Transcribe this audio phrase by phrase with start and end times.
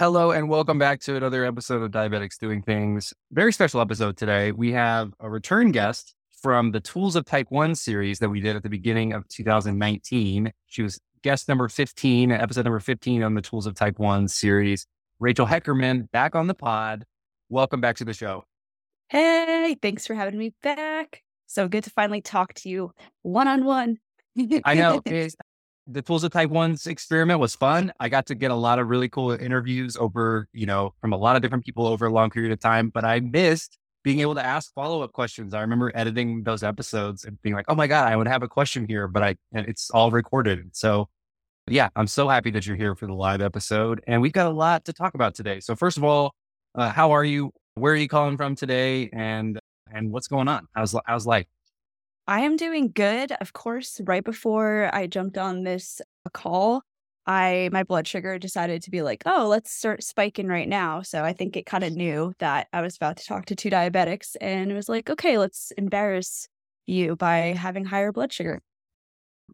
[0.00, 3.14] Hello and welcome back to another episode of Diabetics Doing Things.
[3.30, 4.50] Very special episode today.
[4.50, 8.56] We have a return guest from the Tools of Type 1 series that we did
[8.56, 10.50] at the beginning of 2019.
[10.66, 14.84] She was guest number 15, episode number 15 on the Tools of Type 1 series.
[15.20, 17.04] Rachel Heckerman back on the pod.
[17.48, 18.42] Welcome back to the show.
[19.10, 21.22] Hey, thanks for having me back.
[21.46, 22.90] So good to finally talk to you
[23.22, 23.98] one on one.
[24.64, 25.00] I know
[25.86, 27.92] the Tools of Type 1's experiment was fun.
[28.00, 31.16] I got to get a lot of really cool interviews over, you know, from a
[31.16, 34.34] lot of different people over a long period of time, but I missed being able
[34.34, 35.52] to ask follow up questions.
[35.54, 38.48] I remember editing those episodes and being like, oh my God, I would have a
[38.48, 40.70] question here, but I, and it's all recorded.
[40.72, 41.08] So
[41.66, 44.50] yeah, I'm so happy that you're here for the live episode and we've got a
[44.50, 45.60] lot to talk about today.
[45.60, 46.34] So first of all,
[46.74, 47.50] uh, how are you?
[47.76, 49.10] Where are you calling from today?
[49.12, 49.58] And,
[49.92, 50.66] and what's going on?
[50.74, 51.46] How's, how's life?
[52.26, 53.32] I am doing good.
[53.32, 56.82] Of course, right before I jumped on this uh, call,
[57.26, 61.22] I my blood sugar decided to be like, "Oh, let's start spiking right now." So
[61.24, 64.36] I think it kind of knew that I was about to talk to two diabetics
[64.40, 66.48] and it was like, "Okay, let's embarrass
[66.86, 68.60] you by having higher blood sugar."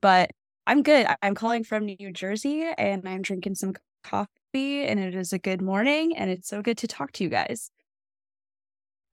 [0.01, 0.31] But
[0.67, 1.07] I'm good.
[1.23, 5.63] I'm calling from New Jersey and I'm drinking some coffee and it is a good
[5.63, 7.71] morning and it's so good to talk to you guys.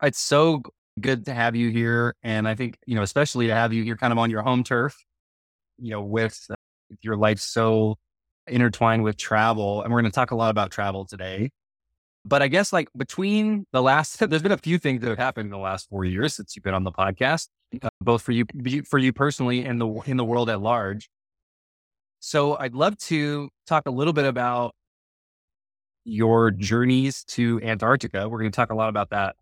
[0.02, 0.62] It's so
[1.00, 2.16] good to have you here.
[2.24, 4.64] And I think, you know, especially to have you here kind of on your home
[4.64, 4.96] turf,
[5.78, 6.56] you know, with uh,
[7.02, 7.96] your life so
[8.48, 9.82] intertwined with travel.
[9.82, 11.52] And we're going to talk a lot about travel today.
[12.26, 15.48] But I guess like between the last, there's been a few things that have happened
[15.48, 17.48] in the last four years since you've been on the podcast,
[17.82, 18.46] uh, both for you,
[18.88, 21.10] for you personally and the, in the world at large.
[22.20, 24.74] So I'd love to talk a little bit about
[26.04, 28.28] your journeys to Antarctica.
[28.28, 29.36] We're going to talk a lot about that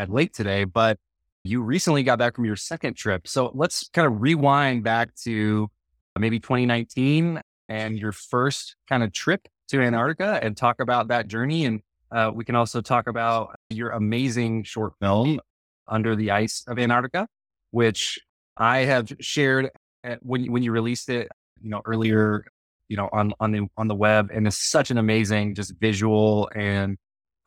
[0.00, 0.98] at late today, but
[1.44, 3.28] you recently got back from your second trip.
[3.28, 5.68] So let's kind of rewind back to
[6.18, 11.66] maybe 2019 and your first kind of trip to Antarctica and talk about that journey.
[11.66, 15.38] And uh, we can also talk about your amazing short film,
[15.86, 17.28] Under the Ice of Antarctica,
[17.70, 18.18] which
[18.56, 19.70] I have shared
[20.22, 21.28] when, when you released it,
[21.60, 22.46] you know, earlier,
[22.88, 24.30] you know, on, on the, on the web.
[24.32, 26.96] And it's such an amazing, just visual and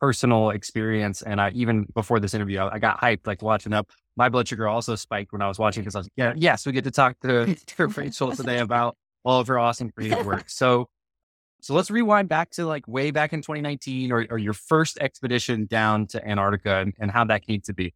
[0.00, 1.22] personal experience.
[1.22, 3.90] And I, even before this interview, I, I got hyped, like watching up.
[4.16, 6.72] My blood sugar also spiked when I was watching because I was, yeah, yes, we
[6.72, 10.48] get to talk to, to Rachel today about all of her awesome creative work.
[10.48, 10.88] So,
[11.60, 15.66] so let's rewind back to like way back in 2019 or, or your first expedition
[15.66, 17.94] down to Antarctica and, and how that came to be.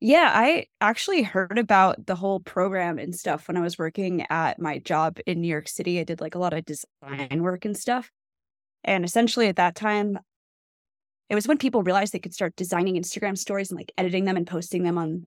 [0.00, 4.58] Yeah, I actually heard about the whole program and stuff when I was working at
[4.58, 5.98] my job in New York City.
[5.98, 8.10] I did like a lot of design work and stuff.
[8.82, 10.18] And essentially at that time,
[11.28, 14.36] it was when people realized they could start designing Instagram stories and like editing them
[14.36, 15.26] and posting them on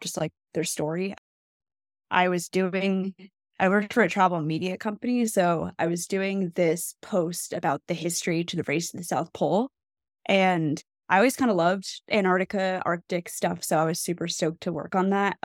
[0.00, 1.14] just like their story.
[2.10, 3.14] I was doing,
[3.58, 5.26] I worked for a travel media company.
[5.26, 9.32] So I was doing this post about the history to the race to the South
[9.32, 9.70] Pole.
[10.26, 13.64] And I always kind of loved Antarctica, Arctic stuff.
[13.64, 15.38] So I was super stoked to work on that.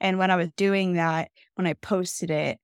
[0.00, 2.58] And when I was doing that, when I posted it,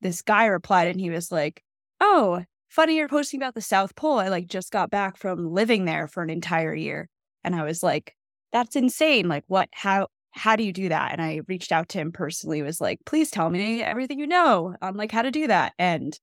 [0.00, 1.62] this guy replied and he was like,
[2.00, 4.18] Oh, funny you're posting about the South Pole.
[4.18, 7.08] I like just got back from living there for an entire year.
[7.44, 8.14] And I was like,
[8.52, 9.28] that's insane.
[9.28, 11.12] Like, what, how, how do you do that?
[11.12, 14.76] And I reached out to him personally, was like, please tell me everything you know
[14.80, 15.72] on like how to do that.
[15.78, 16.18] And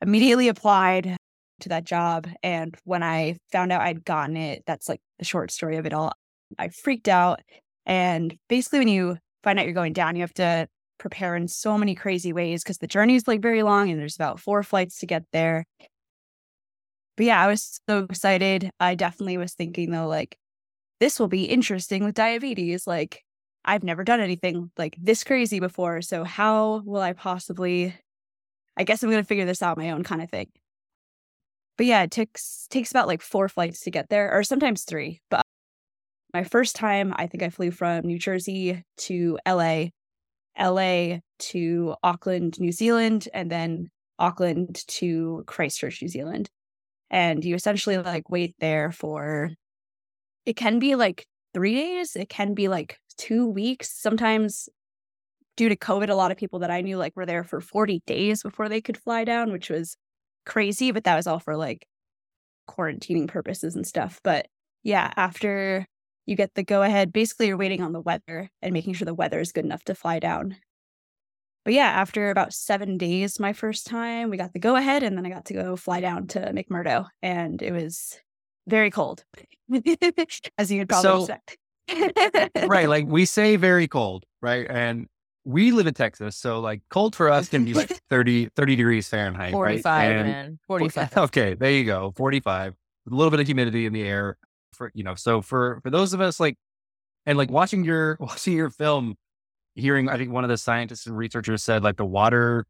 [0.00, 1.16] immediately applied
[1.60, 2.28] to that job.
[2.42, 5.92] And when I found out I'd gotten it, that's like the short story of it
[5.92, 6.12] all.
[6.58, 7.40] I freaked out.
[7.86, 10.68] And basically, when you find out you're going down, you have to
[11.02, 14.14] prepare in so many crazy ways because the journey is like very long and there's
[14.14, 15.66] about four flights to get there.
[17.16, 18.70] But yeah, I was so excited.
[18.80, 20.38] I definitely was thinking though, like,
[21.00, 22.86] this will be interesting with diabetes.
[22.86, 23.24] Like,
[23.64, 26.00] I've never done anything like this crazy before.
[26.02, 27.94] So, how will I possibly?
[28.76, 30.48] I guess I'm going to figure this out my own kind of thing.
[31.76, 35.20] But yeah, it takes takes about like four flights to get there, or sometimes three.
[35.30, 35.42] But
[36.32, 39.86] my first time, I think I flew from New Jersey to LA
[40.58, 46.48] LA to Auckland, New Zealand, and then Auckland to Christchurch, New Zealand.
[47.10, 49.50] And you essentially like wait there for
[50.46, 53.92] it can be like three days, it can be like two weeks.
[53.92, 54.68] Sometimes
[55.56, 58.02] due to COVID, a lot of people that I knew like were there for 40
[58.06, 59.96] days before they could fly down, which was
[60.46, 61.86] crazy, but that was all for like
[62.68, 64.20] quarantining purposes and stuff.
[64.24, 64.46] But
[64.82, 65.86] yeah, after
[66.26, 67.12] you get the go ahead.
[67.12, 69.94] Basically, you're waiting on the weather and making sure the weather is good enough to
[69.94, 70.56] fly down.
[71.64, 75.16] But yeah, after about seven days, my first time, we got the go ahead, and
[75.16, 78.18] then I got to go fly down to McMurdo, and it was
[78.66, 79.24] very cold,
[80.58, 81.58] as you would probably so, expect.
[82.66, 84.66] right, like we say, very cold, right?
[84.68, 85.06] And
[85.44, 89.08] we live in Texas, so like cold for us can be like 30, 30 degrees
[89.08, 89.52] Fahrenheit.
[89.52, 90.26] 45, right?
[90.26, 90.58] man.
[90.66, 91.16] 45.
[91.16, 92.12] Okay, there you go.
[92.16, 92.74] 45.
[92.74, 94.36] A little bit of humidity in the air.
[94.82, 96.56] For you know, so for for those of us like
[97.24, 99.14] and like watching your watching your film,
[99.74, 102.66] hearing I think one of the scientists and researchers said like the water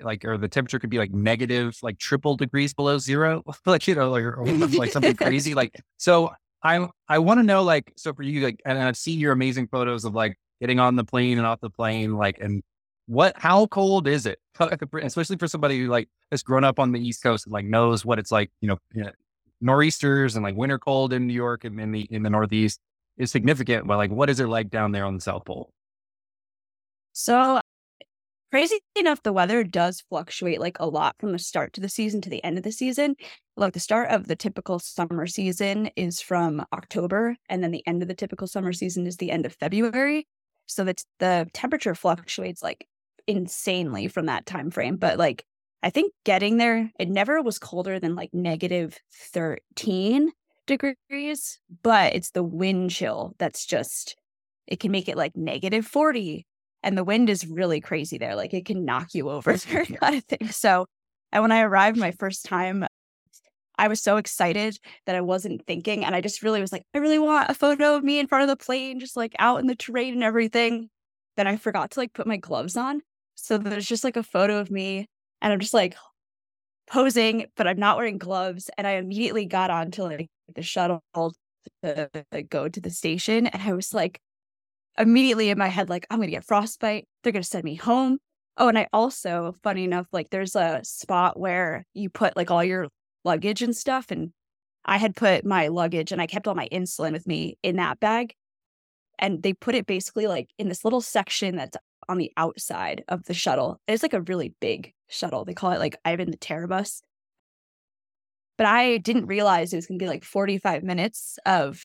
[0.00, 3.94] like or the temperature could be like negative like triple degrees below zero like you
[3.94, 6.30] know like, or, like something crazy like so
[6.62, 9.66] i i want to know like so for you like and i've seen your amazing
[9.66, 12.62] photos of like getting on the plane and off the plane like and
[13.06, 14.38] what how cold is it?
[14.58, 18.04] Especially for somebody who like has grown up on the east coast and like knows
[18.04, 19.12] what it's like you know, you know
[19.60, 22.80] nor'easters and like winter cold in new york and in the in the northeast
[23.16, 25.72] is significant but like what is it like down there on the south pole
[27.12, 27.60] so
[28.50, 32.20] crazy enough, the weather does fluctuate like a lot from the start to the season
[32.22, 33.16] to the end of the season.
[33.56, 38.02] Like the start of the typical summer season is from October, and then the end
[38.02, 40.26] of the typical summer season is the end of February.
[40.66, 42.86] So that the temperature fluctuates like
[43.26, 44.96] insanely from that time frame.
[44.96, 45.44] But like
[45.82, 48.98] I think getting there, it never was colder than like negative
[49.32, 50.32] 13
[50.66, 54.16] degrees, but it's the wind chill that's just
[54.66, 56.44] it can make it like negative 40
[56.82, 58.36] and the wind is really crazy there.
[58.36, 60.48] Like it can knock you over kind of thing.
[60.50, 60.86] So,
[61.32, 62.86] and when I arrived my first time,
[63.78, 66.04] I was so excited that I wasn't thinking.
[66.04, 68.42] And I just really was like, I really want a photo of me in front
[68.42, 70.88] of the plane, just like out in the terrain and everything.
[71.36, 73.02] Then I forgot to like put my gloves on.
[73.34, 75.08] So there's just like a photo of me
[75.40, 75.96] and I'm just like
[76.86, 78.70] posing, but I'm not wearing gloves.
[78.78, 81.02] And I immediately got onto like the shuttle
[81.82, 82.08] to
[82.48, 83.46] go to the station.
[83.46, 84.20] And I was like,
[84.98, 87.06] immediately in my head, like, I'm going to get frostbite.
[87.22, 88.18] They're going to send me home.
[88.56, 92.64] Oh, and I also, funny enough, like there's a spot where you put like all
[92.64, 92.88] your
[93.24, 94.10] luggage and stuff.
[94.10, 94.32] And
[94.84, 98.00] I had put my luggage and I kept all my insulin with me in that
[98.00, 98.34] bag.
[99.18, 101.76] And they put it basically like in this little section that's
[102.08, 103.80] on the outside of the shuttle.
[103.86, 105.44] It's like a really big shuttle.
[105.44, 107.02] They call it like Ivan the Terra Bus.
[108.58, 111.84] But I didn't realize it was going to be like 45 minutes of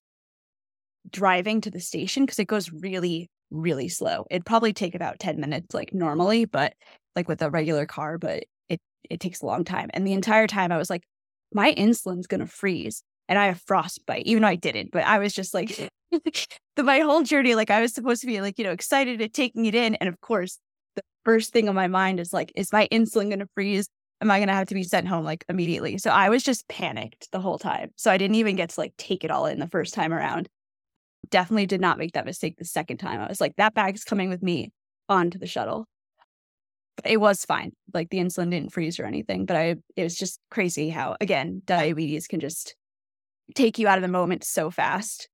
[1.09, 4.25] driving to the station because it goes really, really slow.
[4.29, 6.73] It'd probably take about 10 minutes like normally, but
[7.15, 8.79] like with a regular car, but it
[9.09, 9.89] it takes a long time.
[9.93, 11.03] And the entire time I was like,
[11.53, 13.03] my insulin's gonna freeze.
[13.27, 14.91] And I have frostbite, even though I didn't.
[14.91, 18.41] But I was just like the my whole journey, like I was supposed to be
[18.41, 19.95] like, you know, excited at taking it in.
[19.95, 20.57] And of course,
[21.25, 23.87] first thing on my mind is like, is my insulin gonna freeze?
[24.21, 25.97] Am I gonna have to be sent home like immediately?
[25.97, 27.91] So I was just panicked the whole time.
[27.95, 30.47] So I didn't even get to like take it all in the first time around
[31.29, 33.19] definitely did not make that mistake the second time.
[33.19, 34.71] I was like, that bag's coming with me
[35.09, 35.85] onto the shuttle.
[36.97, 37.71] But it was fine.
[37.93, 39.45] Like the insulin didn't freeze or anything.
[39.45, 42.75] But I it was just crazy how again, diabetes can just
[43.55, 45.29] take you out of the moment so fast.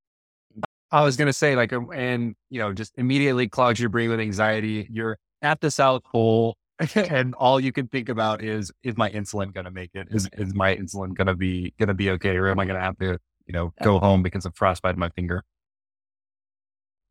[0.91, 4.87] I was gonna say, like, and you know, just immediately clogs your brain with anxiety.
[4.89, 6.57] You're at the South Pole,
[6.95, 10.07] and all you can think about is, is my insulin gonna make it?
[10.11, 13.17] Is is my insulin gonna be gonna be okay, or am I gonna have to,
[13.45, 15.43] you know, go home because of frostbite in my finger?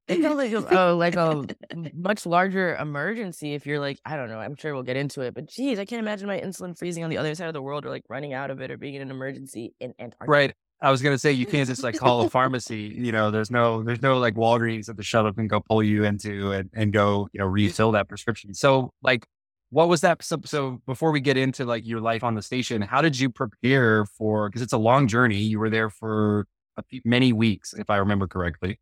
[0.08, 1.44] It sounds like a, like a
[1.92, 5.34] much larger emergency if you're like, I don't know, I'm sure we'll get into it,
[5.34, 7.84] but geez, I can't imagine my insulin freezing on the other side of the world
[7.84, 10.30] or like running out of it or being in an emergency in Antarctica.
[10.30, 10.54] Right.
[10.80, 12.94] I was gonna say you can't just like call a pharmacy.
[12.96, 16.04] You know, there's no there's no like Walgreens that the shuttle can go pull you
[16.04, 18.54] into and, and go, you know, refill that prescription.
[18.54, 19.26] So like
[19.70, 20.22] what was that?
[20.22, 23.28] So, so before we get into like your life on the station, how did you
[23.30, 25.38] prepare for because it's a long journey.
[25.38, 26.46] You were there for
[26.88, 28.78] few, many weeks, if I remember correctly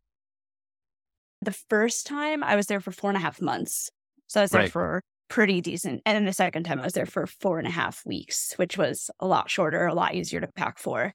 [1.45, 3.89] the first time I was there for four and a half months.
[4.27, 4.71] So I was there right.
[4.71, 6.01] for pretty decent.
[6.05, 8.77] And then the second time I was there for four and a half weeks, which
[8.77, 11.13] was a lot shorter, a lot easier to pack for.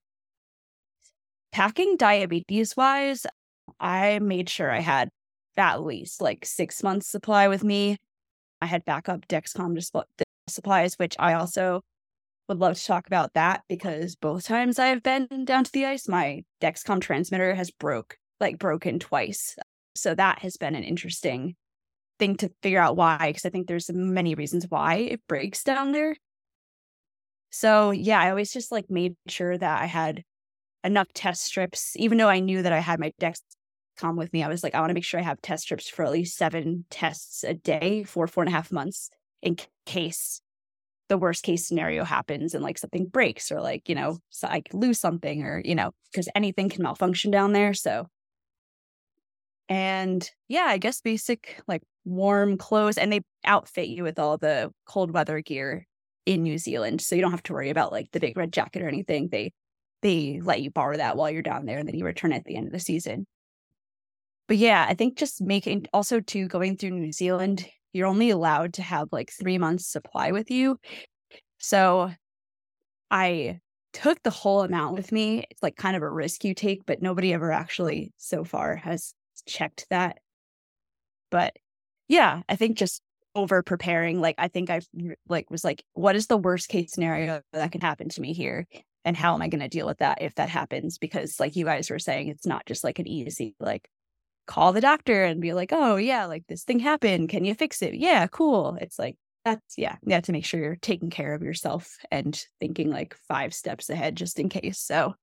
[1.53, 3.27] Packing diabetes wise,
[3.79, 5.11] I made sure I had
[5.57, 7.97] at least like six months supply with me.
[8.61, 9.81] I had backup Dexcom
[10.49, 11.83] supplies, which I also
[12.49, 15.87] would love to talk about that because both times I have been down to the
[15.87, 19.57] ice, my Dexcom transmitter has broke, like broken twice.
[19.95, 21.57] So that has been an interesting
[22.19, 25.93] thing to figure out why, because I think there's many reasons why it breaks down
[25.93, 26.17] there.
[27.51, 30.23] So yeah, I always just like made sure that I had
[30.85, 34.43] enough test strips, even though I knew that I had my Dexcom with me.
[34.43, 36.37] I was like, I want to make sure I have test strips for at least
[36.37, 39.11] seven tests a day for four and a half months
[39.43, 39.57] in
[39.87, 40.41] case
[41.09, 44.63] the worst case scenario happens and like something breaks or like, you know, so I
[44.73, 47.75] lose something or, you know, because anything can malfunction down there.
[47.75, 48.07] So
[49.69, 54.73] and yeah, I guess basic like warm clothes and they outfit you with all the
[54.85, 55.87] cold weather gear
[56.27, 57.01] in New Zealand.
[57.01, 59.29] So you don't have to worry about like the big red jacket or anything.
[59.31, 59.53] They
[60.03, 62.57] they let you borrow that while you're down there and then you return at the
[62.57, 63.27] end of the season.
[64.49, 68.75] But yeah, I think just making also to going through New Zealand, you're only allowed
[68.75, 70.79] to have like three months supply with you.
[71.59, 72.11] So
[73.11, 73.61] I
[73.93, 75.45] took the whole amount with me.
[75.51, 79.15] It's like kind of a risk you take, but nobody ever actually so far has
[79.47, 80.19] checked that.
[81.31, 81.55] But
[82.09, 83.03] yeah, I think just
[83.35, 84.81] over preparing, like I think I
[85.29, 88.67] like was like, what is the worst case scenario that can happen to me here?
[89.05, 90.99] And how am I going to deal with that if that happens?
[90.99, 93.89] Because like you guys were saying, it's not just like an easy like
[94.47, 97.29] call the doctor and be like, oh yeah, like this thing happened.
[97.29, 97.95] Can you fix it?
[97.95, 98.77] Yeah, cool.
[98.81, 102.45] It's like that's yeah, you have to make sure you're taking care of yourself and
[102.59, 104.79] thinking like five steps ahead just in case.
[104.79, 105.15] So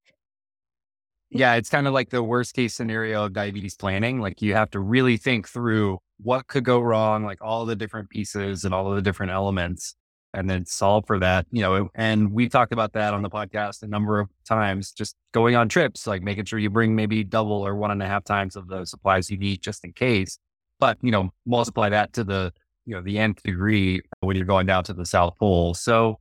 [1.30, 4.22] yeah, it's kind of like the worst case scenario of diabetes planning.
[4.22, 8.10] Like you have to really think through what could go wrong, like all the different
[8.10, 9.96] pieces and all of the different elements,
[10.38, 11.46] and then solve for that.
[11.52, 15.16] You know, and we've talked about that on the podcast a number of times, just
[15.34, 18.24] going on trips, like making sure you bring maybe double or one and a half
[18.24, 20.40] times of the supplies you need just in case.
[20.80, 22.54] But, you know, multiply that to the
[22.88, 25.74] you know, the nth degree when you're going down to the South Pole.
[25.74, 26.20] So,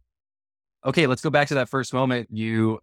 [0.85, 2.29] okay, let's go back to that first moment.
[2.31, 2.81] You,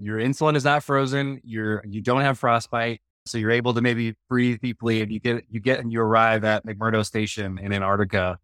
[0.00, 1.40] your insulin is not frozen.
[1.42, 3.00] You're, you don't have frostbite.
[3.26, 6.44] So you're able to maybe breathe deeply and you get, you get and you arrive
[6.44, 8.38] at McMurdo Station in Antarctica.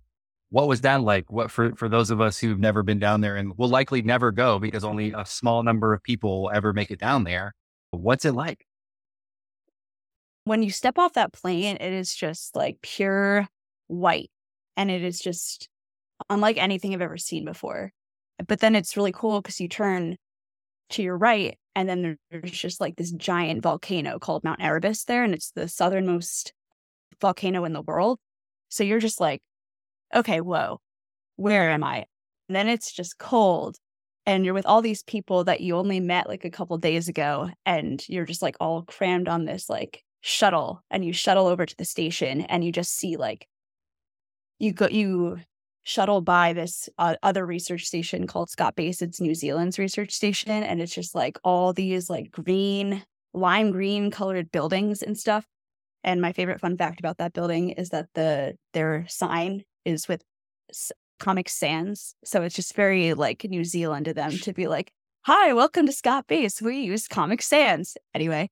[0.50, 1.30] What was that like?
[1.30, 4.32] What for, for those of us who've never been down there and will likely never
[4.32, 7.54] go because only a small number of people will ever make it down there.
[7.92, 8.66] What's it like?
[10.44, 13.46] When you step off that plane, it is just like pure
[13.86, 14.30] white
[14.76, 15.68] and it is just
[16.28, 17.92] unlike anything I've ever seen before.
[18.46, 20.16] But then it's really cool because you turn
[20.90, 25.22] to your right, and then there's just like this giant volcano called Mount Erebus there,
[25.22, 26.52] and it's the southernmost
[27.20, 28.18] volcano in the world.
[28.70, 29.40] So you're just like,
[30.14, 30.80] okay, whoa,
[31.36, 32.06] where am I?
[32.48, 33.76] And then it's just cold,
[34.26, 37.50] and you're with all these people that you only met like a couple days ago,
[37.64, 41.76] and you're just like all crammed on this like shuttle, and you shuttle over to
[41.76, 43.46] the station, and you just see like
[44.58, 45.38] you go you
[45.82, 49.02] shuttle by this uh, other research station called Scott Base.
[49.02, 53.02] It's New Zealand's research station, and it's just like all these like green,
[53.32, 55.46] lime green colored buildings and stuff.
[56.04, 60.22] And my favorite fun fact about that building is that the their sign is with
[61.18, 64.92] Comic Sans, so it's just very like New Zealand to them to be like,
[65.26, 66.62] "Hi, welcome to Scott Base.
[66.62, 68.50] We use Comic Sans." Anyway,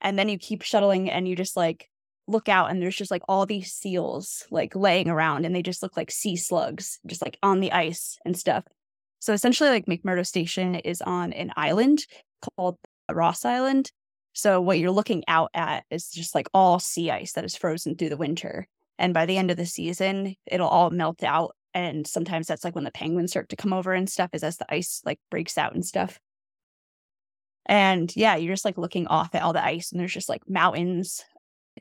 [0.00, 1.88] and then you keep shuttling, and you just like
[2.28, 5.82] look out and there's just like all these seals like laying around and they just
[5.82, 8.64] look like sea slugs just like on the ice and stuff.
[9.18, 12.04] So essentially like McMurdo Station is on an island
[12.56, 12.76] called
[13.10, 13.90] Ross Island.
[14.34, 17.96] So what you're looking out at is just like all sea ice that is frozen
[17.96, 18.68] through the winter.
[18.98, 21.54] And by the end of the season, it'll all melt out.
[21.74, 24.56] And sometimes that's like when the penguins start to come over and stuff, is as
[24.56, 26.18] the ice like breaks out and stuff.
[27.66, 30.48] And yeah, you're just like looking off at all the ice, and there's just like
[30.48, 31.24] mountains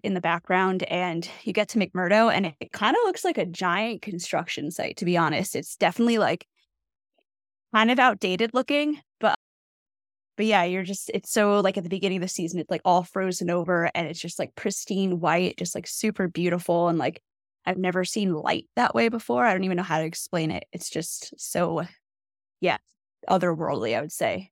[0.03, 3.37] in the background and you get to McMurdo and it, it kind of looks like
[3.37, 5.55] a giant construction site to be honest.
[5.55, 6.47] It's definitely like
[7.73, 8.99] kind of outdated looking,
[10.37, 12.81] but yeah, you're just it's so like at the beginning of the season it's like
[12.85, 17.21] all frozen over and it's just like pristine white, just like super beautiful and like
[17.65, 19.45] I've never seen light that way before.
[19.45, 20.65] I don't even know how to explain it.
[20.71, 21.83] It's just so
[22.61, 22.77] yeah,
[23.29, 24.51] otherworldly, I would say.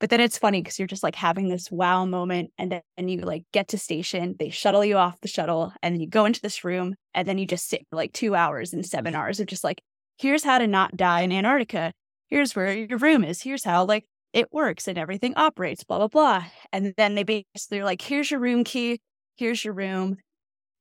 [0.00, 3.10] But then it's funny because you're just like having this wow moment and then and
[3.10, 6.24] you like get to station, they shuttle you off the shuttle, and then you go
[6.24, 9.38] into this room and then you just sit for like two hours and seven hours
[9.38, 9.80] of just like,
[10.18, 11.92] here's how to not die in Antarctica.
[12.28, 13.40] Here's where your room is.
[13.42, 16.44] Here's how like it works and everything operates, blah, blah, blah.
[16.72, 19.00] And then they basically are like, here's your room key,
[19.36, 20.18] here's your room.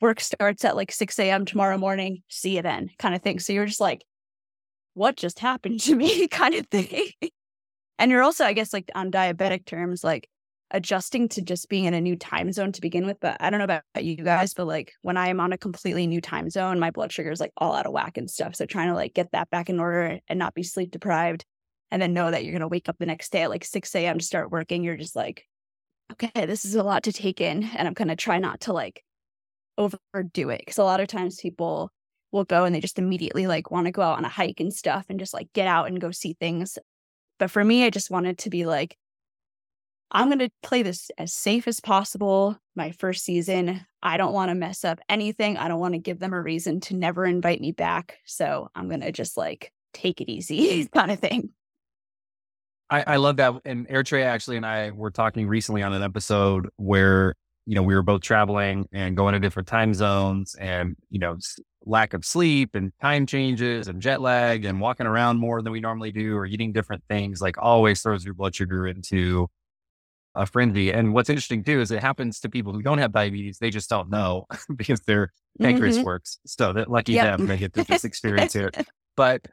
[0.01, 1.45] Work starts at like 6 a.m.
[1.45, 2.21] tomorrow morning.
[2.29, 3.39] See you then, kind of thing.
[3.39, 4.03] So you're just like,
[4.93, 7.11] what just happened to me, kind of thing.
[7.97, 10.29] And you're also, I guess, like on diabetic terms, like
[10.71, 13.19] adjusting to just being in a new time zone to begin with.
[13.21, 16.07] But I don't know about you guys, but like when I am on a completely
[16.07, 18.55] new time zone, my blood sugar is like all out of whack and stuff.
[18.55, 21.45] So trying to like get that back in order and not be sleep deprived
[21.92, 23.96] and then know that you're going to wake up the next day at like 6
[23.96, 24.20] a.m.
[24.20, 25.46] to start working, you're just like,
[26.12, 27.63] okay, this is a lot to take in.
[27.63, 29.04] And I'm going to try not to like
[29.77, 30.63] overdo it.
[30.65, 31.92] Cause a lot of times people
[32.32, 34.74] will go and they just immediately like want to go out on a hike and
[34.74, 36.77] stuff and just like get out and go see things.
[37.39, 38.98] But for me, I just wanted to be like,
[40.12, 43.86] I'm going to play this as safe as possible my first season.
[44.04, 45.58] I don't want to mess up anything.
[45.58, 48.20] I don't want to give them a reason to never invite me back.
[48.25, 51.50] So I'm going to just like take it easy kind of thing.
[52.89, 53.54] I, I love that.
[53.65, 57.96] And Airtrey actually and I were talking recently on an episode where, you know, we
[57.96, 61.38] were both traveling and going to different time zones and, you know,
[61.86, 65.80] lack of sleep and time changes and jet lag and walking around more than we
[65.80, 69.48] normally do or eating different things like always throws your blood sugar into
[70.36, 70.92] a frenzy.
[70.92, 73.58] And what's interesting too is it happens to people who don't have diabetes.
[73.58, 76.04] They just don't know because their pancreas Mhm.
[76.04, 76.39] works.
[76.46, 77.38] So that lucky Yep.
[77.39, 78.77] them, they get to just experience it.
[79.18, 79.48] But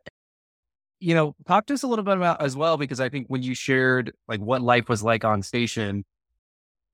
[1.02, 3.42] you know, talk to us a little bit about as well, because I think when
[3.42, 6.04] you shared like what life was like on station,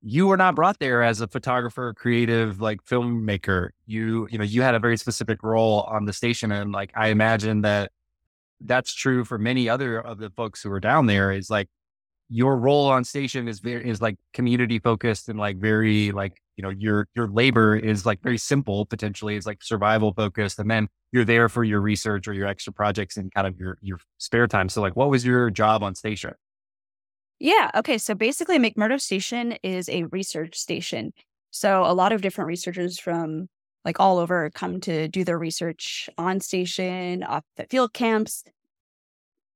[0.00, 3.70] you were not brought there as a photographer, creative, like filmmaker.
[3.84, 6.52] You, you know, you had a very specific role on the station.
[6.52, 7.92] And like, I imagine that
[8.60, 11.68] that's true for many other of the folks who are down there is like
[12.30, 16.62] your role on station is very, is like community focused and like very like, you
[16.62, 20.58] know, your, your labor is like very simple potentially it's like survival focused.
[20.58, 23.78] And then you're there for your research or your extra projects and kind of your,
[23.80, 24.68] your spare time.
[24.68, 26.32] So like, what was your job on station?
[27.38, 27.70] Yeah.
[27.76, 27.98] Okay.
[27.98, 31.12] So basically, McMurdo Station is a research station.
[31.52, 33.46] So a lot of different researchers from
[33.84, 38.42] like all over come to do their research on station, off at field camps.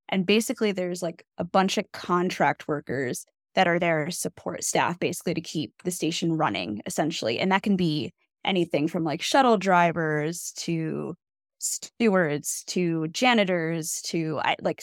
[0.08, 5.34] And basically, there's like a bunch of contract workers that are there support staff, basically
[5.34, 7.38] to keep the station running, essentially.
[7.38, 8.12] And that can be
[8.44, 11.14] anything from like shuttle drivers to
[11.58, 14.82] stewards to janitors to like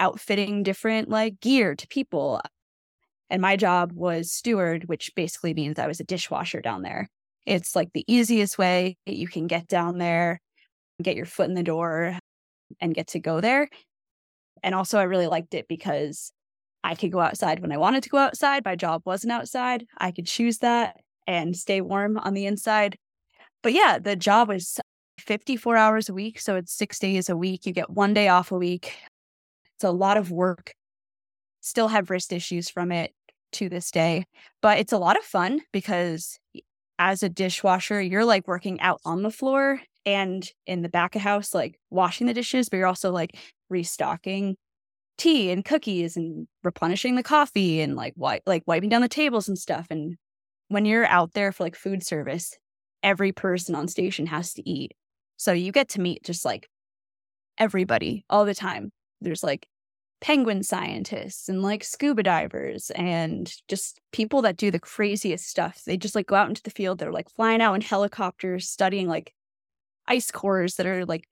[0.00, 2.40] outfitting different like gear to people.
[3.30, 7.08] And my job was steward, which basically means I was a dishwasher down there.
[7.46, 10.40] It's like the easiest way that you can get down there,
[11.02, 12.18] get your foot in the door,
[12.80, 13.68] and get to go there.
[14.62, 16.32] And also, I really liked it because
[16.84, 18.64] I could go outside when I wanted to go outside.
[18.64, 19.86] My job wasn't outside.
[19.98, 22.96] I could choose that and stay warm on the inside.
[23.62, 24.80] But yeah, the job was
[25.18, 26.40] 54 hours a week.
[26.40, 27.66] So it's six days a week.
[27.66, 28.94] You get one day off a week.
[29.76, 30.72] It's a lot of work.
[31.60, 33.12] Still have wrist issues from it
[33.52, 34.26] to this day,
[34.62, 36.38] but it's a lot of fun because
[36.98, 41.22] as a dishwasher, you're like working out on the floor and in the back of
[41.22, 43.36] house, like washing the dishes, but you're also like
[43.68, 44.56] restocking
[45.18, 49.48] tea and cookies and replenishing the coffee and like wi- like wiping down the tables
[49.48, 49.86] and stuff.
[49.90, 50.16] And
[50.68, 52.56] when you're out there for like food service,
[53.02, 54.92] every person on station has to eat.
[55.36, 56.68] So you get to meet just like
[57.58, 58.92] everybody all the time.
[59.20, 59.66] There's like
[60.20, 65.82] penguin scientists and like scuba divers and just people that do the craziest stuff.
[65.84, 66.98] They just like go out into the field.
[66.98, 69.32] They're like flying out in helicopters, studying like
[70.06, 71.24] ice cores that are like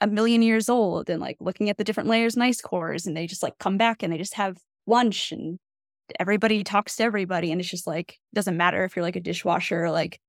[0.00, 3.06] a million years old and like looking at the different layers in ice cores.
[3.06, 5.58] And they just like come back and they just have lunch and
[6.18, 7.52] everybody talks to everybody.
[7.52, 10.20] And it's just like, doesn't matter if you're like a dishwasher or like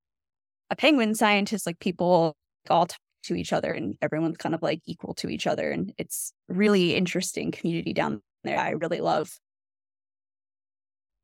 [0.69, 2.35] a penguin scientist, like people
[2.69, 5.71] all talk to each other and everyone's kind of like equal to each other.
[5.71, 8.59] And it's really interesting community down there.
[8.59, 9.37] I really love.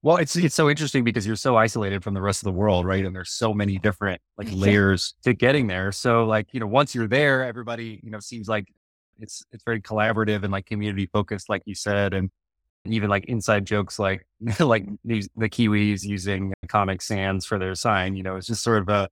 [0.03, 2.85] Well, it's it's so interesting because you're so isolated from the rest of the world,
[2.85, 3.03] right?
[3.03, 5.91] And there's so many different like layers to getting there.
[5.91, 8.67] So like, you know, once you're there, everybody, you know, seems like
[9.19, 12.29] it's it's very collaborative and like community focused, like you said, and
[12.85, 14.25] even like inside jokes like
[14.59, 18.81] like these the Kiwis using Comic Sans for their sign, you know, it's just sort
[18.83, 19.09] of a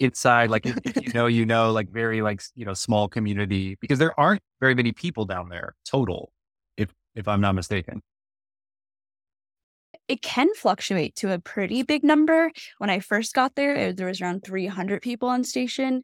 [0.00, 3.76] inside, like if, if you know, you know, like very like you know, small community
[3.80, 6.32] because there aren't very many people down there total,
[6.76, 8.02] if if I'm not mistaken.
[10.08, 12.50] It can fluctuate to a pretty big number.
[12.78, 16.02] When I first got there, it- there was around 300 people on station.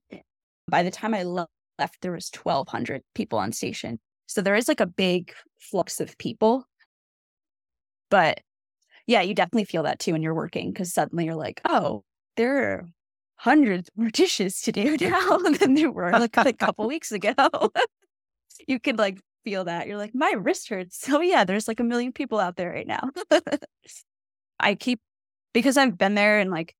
[0.69, 3.99] By the time I le- left, there was 1,200 people on station.
[4.27, 6.67] So there is like a big flux of people.
[8.11, 8.41] But
[9.07, 12.05] yeah, you definitely feel that too when you're working because suddenly you're like, oh,
[12.37, 12.85] there are
[13.37, 17.35] hundreds more dishes to do now than there were like a couple weeks ago.
[18.69, 19.87] you could like feel that.
[19.87, 20.99] You're like, my wrist hurts.
[20.99, 23.11] So oh, yeah, there's like a million people out there right now.
[24.61, 25.01] I keep
[25.53, 26.75] because I've been there and like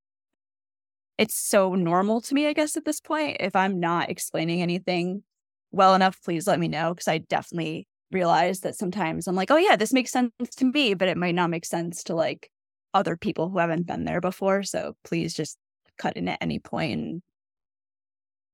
[1.17, 3.37] it's so normal to me, I guess, at this point.
[3.41, 5.23] If I'm not explaining anything
[5.71, 6.95] well enough, please let me know.
[6.95, 10.95] Cause I definitely realize that sometimes I'm like, oh yeah, this makes sense to me,
[10.95, 12.51] but it might not make sense to like
[12.95, 14.63] other people who haven't been there before.
[14.63, 15.59] So please just
[15.99, 17.23] cut in at any point and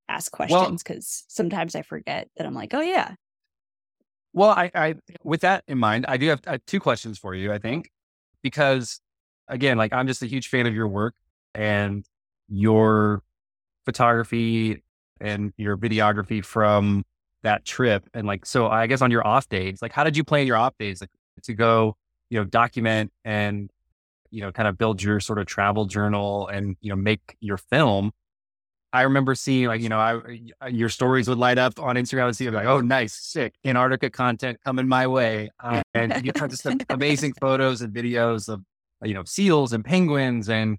[0.08, 3.14] ask questions because sometimes I forget that I'm like, oh yeah.
[4.32, 7.52] Well, I, I, with that in mind, I do have uh, two questions for you.
[7.52, 7.90] I think
[8.42, 9.00] because
[9.48, 11.14] again, like I'm just a huge fan of your work
[11.54, 12.04] and
[12.48, 13.22] your
[13.84, 14.82] photography
[15.20, 17.04] and your videography from
[17.42, 18.08] that trip.
[18.14, 20.56] And like, so I guess on your off days, like, how did you plan your
[20.56, 21.10] off days like,
[21.42, 21.96] to go,
[22.28, 23.70] you know, document and
[24.30, 27.56] you know, kind of build your sort of travel journal and you know, make your
[27.56, 28.12] film?
[28.92, 32.36] I remember seeing like, you know, I, your stories would light up on Instagram and
[32.36, 35.50] see like, oh, nice, sick, Antarctica content coming my way.
[35.62, 38.62] Uh, and you have just amazing photos and videos of,
[39.02, 40.78] you know, seals and penguins and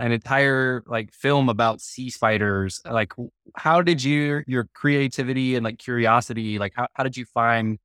[0.00, 2.80] an entire like film about sea spiders.
[2.84, 3.12] Like,
[3.54, 7.78] how did you, your creativity and like curiosity, like how, how did you find,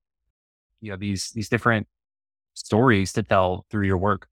[0.81, 1.87] you know, these, these different
[2.55, 4.27] stories to tell through your work?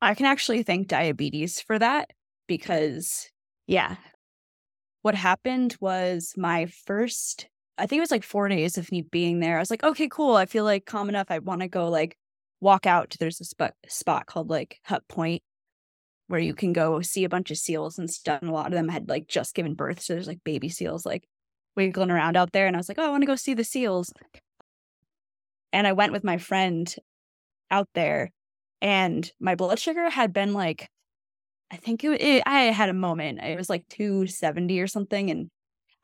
[0.00, 2.10] I can actually thank diabetes for that
[2.48, 3.30] because,
[3.72, 3.96] yeah,
[5.00, 9.40] what happened was my first, I think it was like four days of me being
[9.40, 9.56] there.
[9.56, 10.36] I was like, okay, cool.
[10.36, 11.28] I feel like calm enough.
[11.30, 12.18] I want to go like
[12.60, 13.16] walk out.
[13.18, 15.42] There's a spot, spot called like Hut Point
[16.28, 18.42] where you can go see a bunch of seals and stuff.
[18.42, 20.02] And a lot of them had like just given birth.
[20.02, 21.26] So there's like baby seals like
[21.74, 22.66] wiggling around out there.
[22.66, 24.12] And I was like, oh, I want to go see the seals.
[25.72, 26.94] And I went with my friend
[27.70, 28.32] out there
[28.82, 30.90] and my blood sugar had been like
[31.72, 33.40] I think it, it, I had a moment.
[33.42, 35.48] It was like 270 or something and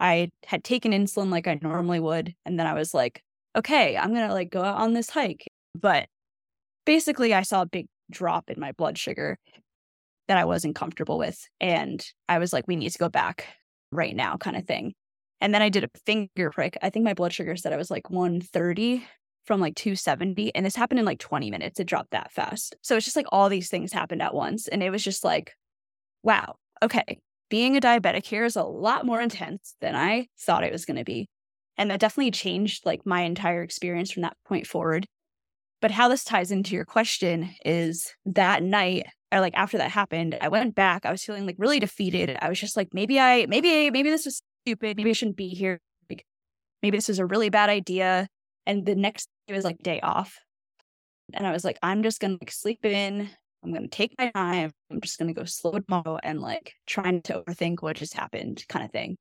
[0.00, 3.22] I had taken insulin like I normally would and then I was like,
[3.54, 5.46] okay, I'm going to like go out on this hike.
[5.78, 6.06] But
[6.86, 9.36] basically I saw a big drop in my blood sugar
[10.26, 13.46] that I wasn't comfortable with and I was like we need to go back
[13.92, 14.94] right now kind of thing.
[15.42, 16.78] And then I did a finger prick.
[16.80, 19.04] I think my blood sugar said I was like 130
[19.44, 22.96] from like 270 and this happened in like 20 minutes it dropped that fast so
[22.96, 25.54] it's just like all these things happened at once and it was just like
[26.22, 27.18] wow okay
[27.50, 30.96] being a diabetic here is a lot more intense than i thought it was going
[30.96, 31.28] to be
[31.76, 35.06] and that definitely changed like my entire experience from that point forward
[35.80, 40.36] but how this ties into your question is that night or like after that happened
[40.40, 43.46] i went back i was feeling like really defeated i was just like maybe i
[43.46, 45.80] maybe maybe this was stupid maybe i shouldn't be here
[46.82, 48.28] maybe this was a really bad idea
[48.66, 50.38] and the next day was like day off.
[51.34, 53.30] And I was like, I'm just gonna like sleep in.
[53.62, 54.70] I'm gonna take my time.
[54.90, 58.84] I'm just gonna go slow tomorrow and like trying to overthink what just happened, kind
[58.84, 59.16] of thing.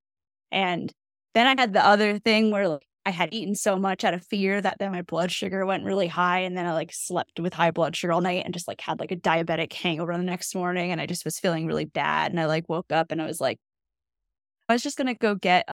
[0.52, 0.92] And
[1.34, 4.26] then I had the other thing where like I had eaten so much out of
[4.26, 6.40] fear that then my blood sugar went really high.
[6.40, 9.00] And then I like slept with high blood sugar all night and just like had
[9.00, 10.92] like a diabetic hangover the next morning.
[10.92, 12.32] And I just was feeling really bad.
[12.32, 13.60] And I like woke up and I was like,
[14.70, 15.70] I was just gonna go get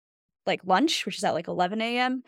[0.47, 2.23] like lunch, which is at like 11 a.m.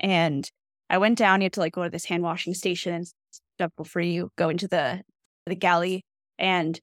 [0.00, 0.48] And
[0.90, 3.06] I went down, you had to like go to this hand washing station and
[3.56, 5.02] stuff before you go into the
[5.46, 6.04] the galley.
[6.38, 6.78] And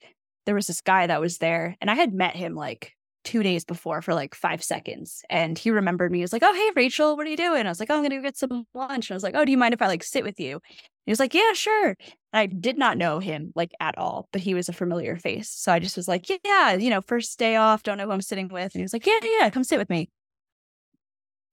[0.45, 2.93] there was this guy that was there, and I had met him like
[3.23, 5.23] two days before for like five seconds.
[5.29, 6.19] And he remembered me.
[6.19, 7.65] He was like, Oh, hey, Rachel, what are you doing?
[7.65, 9.09] I was like, oh, I'm going to go get some lunch.
[9.09, 10.59] And I was like, Oh, do you mind if I like sit with you?
[11.05, 11.89] he was like, Yeah, sure.
[11.89, 11.95] And
[12.33, 15.49] I did not know him like at all, but he was a familiar face.
[15.49, 18.21] So I just was like, Yeah, you know, first day off, don't know who I'm
[18.21, 18.73] sitting with.
[18.73, 20.09] And he was like, Yeah, yeah, come sit with me.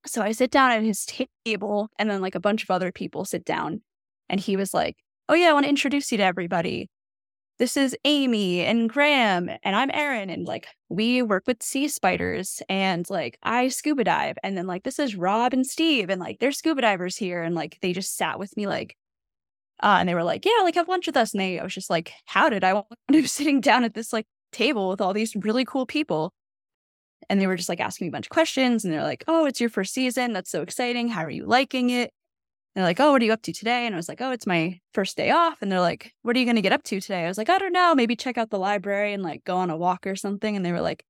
[0.06, 1.06] So I sit down at his
[1.44, 3.82] table, and then like a bunch of other people sit down.
[4.28, 4.96] And he was like,
[5.28, 6.88] Oh, yeah, I want to introduce you to everybody.
[7.58, 10.30] This is Amy and Graham, and I'm Erin.
[10.30, 14.38] And like, we work with sea spiders, and like, I scuba dive.
[14.44, 17.42] And then like, this is Rob and Steve, and like, they're scuba divers here.
[17.42, 18.96] And like, they just sat with me, like,
[19.82, 21.32] uh, and they were like, Yeah, like, have lunch with us.
[21.32, 23.94] And they, I was just like, How did I want to be sitting down at
[23.94, 26.32] this like table with all these really cool people?
[27.28, 28.84] And they were just like asking me a bunch of questions.
[28.84, 30.32] And they're like, Oh, it's your first season.
[30.32, 31.08] That's so exciting.
[31.08, 32.12] How are you liking it?
[32.74, 33.86] And they're like, Oh, what are you up to today?
[33.86, 35.60] And I was like, Oh, it's my first day off.
[35.62, 37.24] And they're like, What are you going to get up to today?
[37.24, 37.94] I was like, I don't know.
[37.94, 40.56] Maybe check out the library and like go on a walk or something.
[40.56, 41.04] And they were like,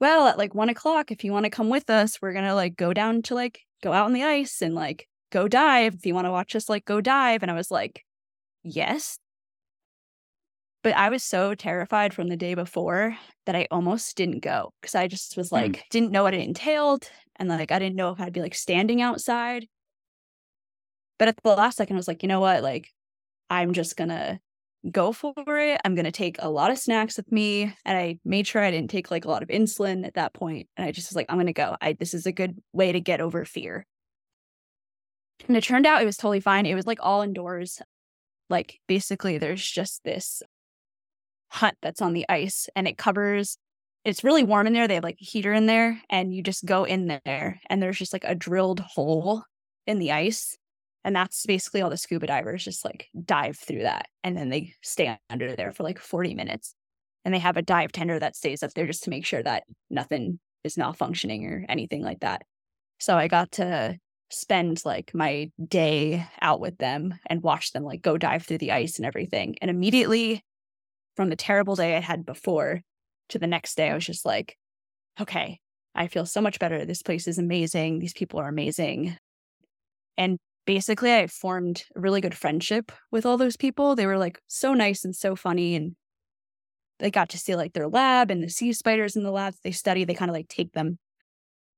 [0.00, 2.54] Well, at like one o'clock, if you want to come with us, we're going to
[2.54, 5.94] like go down to like go out on the ice and like go dive.
[5.94, 7.42] If you want to watch us like go dive.
[7.42, 8.04] And I was like,
[8.62, 9.18] Yes.
[10.82, 14.94] But I was so terrified from the day before that I almost didn't go because
[14.94, 15.56] I just was hmm.
[15.56, 15.82] like, mm.
[15.90, 17.10] didn't know what it entailed.
[17.36, 19.66] And like, I didn't know if I'd be like standing outside.
[21.20, 22.62] But at the last second, I was like, you know what?
[22.62, 22.88] Like,
[23.50, 24.40] I'm just going to
[24.90, 25.78] go for it.
[25.84, 27.74] I'm going to take a lot of snacks with me.
[27.84, 30.68] And I made sure I didn't take like a lot of insulin at that point.
[30.78, 31.76] And I just was like, I'm going to go.
[31.78, 33.86] I, this is a good way to get over fear.
[35.46, 36.64] And it turned out it was totally fine.
[36.64, 37.82] It was like all indoors.
[38.48, 40.42] Like basically, there's just this
[41.48, 43.58] hut that's on the ice and it covers
[44.06, 44.88] it's really warm in there.
[44.88, 47.98] They have like a heater in there and you just go in there and there's
[47.98, 49.44] just like a drilled hole
[49.86, 50.56] in the ice.
[51.04, 54.06] And that's basically all the scuba divers just like dive through that.
[54.22, 56.74] And then they stay under there for like 40 minutes.
[57.24, 59.64] And they have a dive tender that stays up there just to make sure that
[59.90, 62.42] nothing is malfunctioning or anything like that.
[62.98, 63.98] So I got to
[64.30, 68.72] spend like my day out with them and watch them like go dive through the
[68.72, 69.56] ice and everything.
[69.60, 70.44] And immediately
[71.16, 72.82] from the terrible day I had before
[73.30, 74.56] to the next day, I was just like,
[75.20, 75.58] okay,
[75.94, 76.84] I feel so much better.
[76.84, 77.98] This place is amazing.
[77.98, 79.16] These people are amazing.
[80.16, 83.96] And basically, I formed a really good friendship with all those people.
[83.96, 85.74] They were like so nice and so funny.
[85.74, 85.96] And
[86.98, 89.72] they got to see like their lab and the sea spiders in the labs they
[89.72, 90.04] study.
[90.04, 90.98] They kind of like take them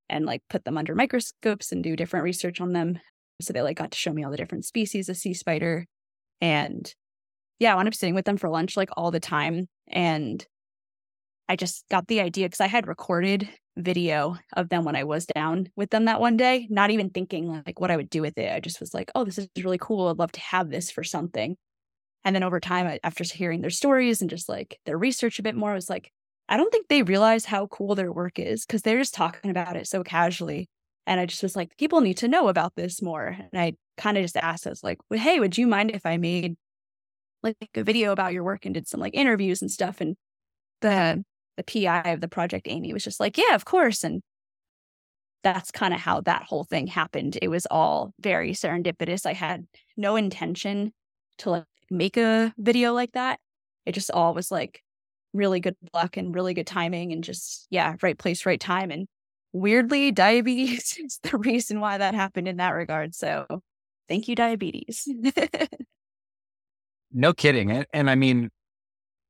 [0.08, 2.98] and like put them under microscopes and do different research on them.
[3.40, 5.86] So they like got to show me all the different species of sea spider.
[6.40, 6.92] And
[7.58, 9.68] yeah, I wound up sitting with them for lunch like all the time.
[9.88, 10.44] And
[11.48, 15.26] I just got the idea because I had recorded video of them when I was
[15.26, 18.36] down with them that one day, not even thinking like what I would do with
[18.36, 18.52] it.
[18.52, 20.08] I just was like, oh, this is really cool.
[20.08, 21.56] I'd love to have this for something.
[22.24, 25.56] And then over time, after hearing their stories and just like their research a bit
[25.56, 26.12] more, I was like,
[26.48, 29.76] I don't think they realize how cool their work is because they're just talking about
[29.76, 30.68] it so casually.
[31.06, 33.26] And I just was like, people need to know about this more.
[33.26, 36.56] And I kind of just asked us like, hey, would you mind if I made
[37.42, 40.00] like a video about your work and did some like interviews and stuff?
[40.00, 40.16] And
[40.80, 41.24] the
[41.56, 44.04] the PI of the project, Amy, was just like, yeah, of course.
[44.04, 44.22] And
[45.42, 47.38] that's kind of how that whole thing happened.
[47.42, 49.26] It was all very serendipitous.
[49.26, 50.92] I had no intention
[51.38, 53.40] to like make a video like that.
[53.84, 54.82] It just all was like
[55.32, 58.90] really good luck and really good timing and just yeah, right place, right time.
[58.90, 59.08] And
[59.52, 63.14] weirdly, diabetes is the reason why that happened in that regard.
[63.14, 63.62] So
[64.08, 65.08] thank you, diabetes.
[67.12, 67.70] no kidding.
[67.70, 68.50] And, and I mean,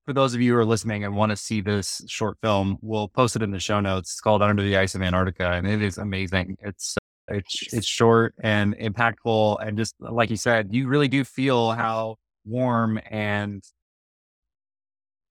[0.05, 3.09] for those of you who are listening and want to see this short film, we'll
[3.09, 4.13] post it in the show notes.
[4.13, 6.57] It's called Under the Ice of Antarctica, and it is amazing.
[6.61, 6.97] It's
[7.29, 12.17] it's it's short and impactful, and just like you said, you really do feel how
[12.45, 13.63] warm and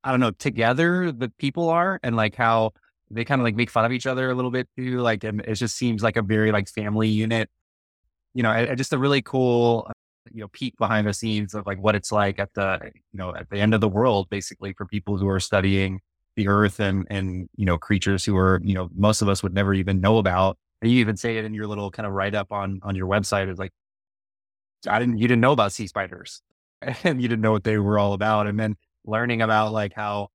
[0.04, 2.72] I don't know together the people are, and like how
[3.10, 5.00] they kind of like make fun of each other a little bit too.
[5.02, 7.50] Like, and it just seems like a very like family unit.
[8.34, 9.92] You know, just a really cool
[10.32, 13.36] you know peek behind the scenes of like what it's like at the you know
[13.36, 16.00] at the end of the world basically for people who are studying
[16.36, 19.54] the earth and and you know creatures who are you know most of us would
[19.54, 20.58] never even know about.
[20.82, 23.08] And you even say it in your little kind of write up on on your
[23.08, 23.72] website is like
[24.88, 26.42] i didn't you didn't know about sea spiders.
[27.04, 28.48] And you didn't know what they were all about.
[28.48, 30.30] And then learning about like how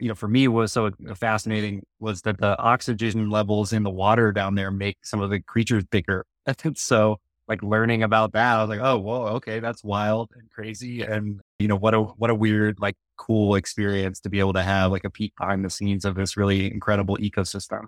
[0.00, 4.32] you know for me was so fascinating was that the oxygen levels in the water
[4.32, 6.26] down there make some of the creatures bigger.
[6.64, 10.50] And so like learning about that, I was like, oh, whoa, okay, that's wild and
[10.50, 11.02] crazy.
[11.02, 14.62] And, you know, what a, what a weird, like cool experience to be able to
[14.62, 17.86] have like a peek behind the scenes of this really incredible ecosystem.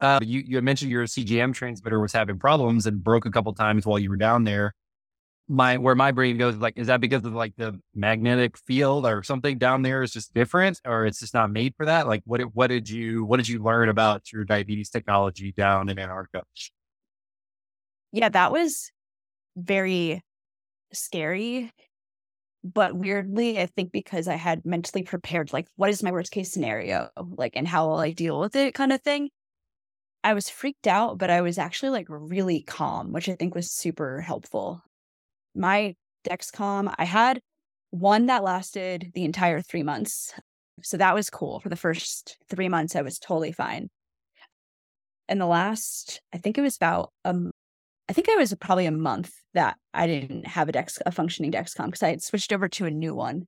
[0.00, 3.86] Uh, you, you mentioned your CGM transmitter was having problems and broke a couple times
[3.86, 4.74] while you were down there.
[5.48, 9.22] My, where my brain goes, like, is that because of like the magnetic field or
[9.22, 12.06] something down there is just different or it's just not made for that?
[12.06, 15.98] Like, what, what did you, what did you learn about your diabetes technology down in
[15.98, 16.44] Antarctica?
[18.12, 18.90] Yeah, that was
[19.56, 20.22] very
[20.92, 21.70] scary.
[22.64, 26.52] But weirdly, I think because I had mentally prepared, like, what is my worst case
[26.52, 27.08] scenario?
[27.16, 29.30] Like, and how will I deal with it kind of thing.
[30.22, 33.72] I was freaked out, but I was actually like really calm, which I think was
[33.72, 34.80] super helpful.
[35.54, 37.40] My Dexcom, I had
[37.90, 40.32] one that lasted the entire three months.
[40.82, 41.58] So that was cool.
[41.58, 43.90] For the first three months, I was totally fine.
[45.28, 47.34] And the last, I think it was about a
[48.08, 51.52] I think it was probably a month that I didn't have a Dex, a functioning
[51.52, 53.46] Dexcom because I had switched over to a new one.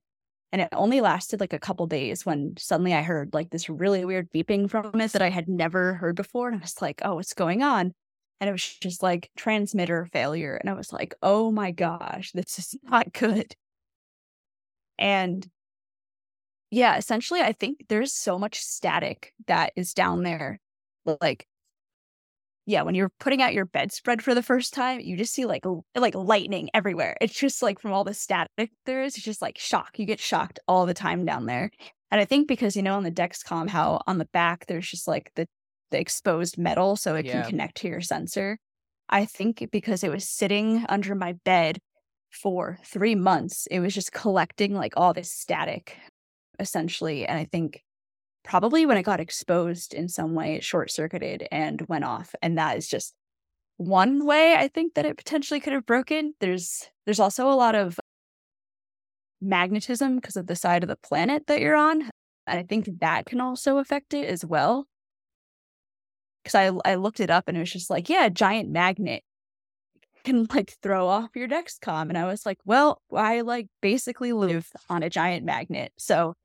[0.51, 4.05] And it only lasted like a couple days when suddenly I heard like this really
[4.05, 6.47] weird beeping from it that I had never heard before.
[6.47, 7.93] And I was like, oh, what's going on?
[8.39, 10.55] And it was just like transmitter failure.
[10.55, 13.53] And I was like, oh my gosh, this is not good.
[14.97, 15.45] And
[16.71, 20.59] yeah, essentially, I think there's so much static that is down there.
[21.05, 21.47] Like
[22.65, 25.63] yeah, when you're putting out your bedspread for the first time, you just see like
[25.95, 27.15] like lightning everywhere.
[27.21, 29.99] It's just like from all the static there is, it's just like shock.
[29.99, 31.69] You get shocked all the time down there.
[32.11, 35.07] And I think because you know on the Dexcom how on the back there's just
[35.07, 35.47] like the
[35.91, 37.41] the exposed metal so it yeah.
[37.41, 38.57] can connect to your sensor.
[39.09, 41.77] I think because it was sitting under my bed
[42.31, 45.97] for 3 months, it was just collecting like all this static
[46.57, 47.83] essentially and I think
[48.45, 52.33] probably when it got exposed in some way, it short circuited and went off.
[52.41, 53.13] And that is just
[53.77, 56.33] one way I think that it potentially could have broken.
[56.39, 57.99] There's there's also a lot of
[59.41, 62.03] magnetism because of the side of the planet that you're on.
[62.47, 64.87] And I think that can also affect it as well.
[66.45, 69.23] Cause I I looked it up and it was just like, yeah, a giant magnet
[70.23, 72.09] can like throw off your Dexcom.
[72.09, 75.91] And I was like, well, I like basically live on a giant magnet.
[75.97, 76.35] So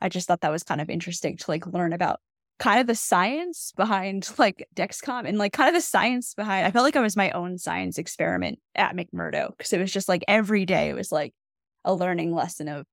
[0.00, 2.20] I just thought that was kind of interesting to like learn about
[2.58, 6.70] kind of the science behind like Dexcom and like kind of the science behind I
[6.70, 10.24] felt like I was my own science experiment at McMurdo because it was just like
[10.28, 11.34] every day it was like
[11.84, 12.86] a learning lesson of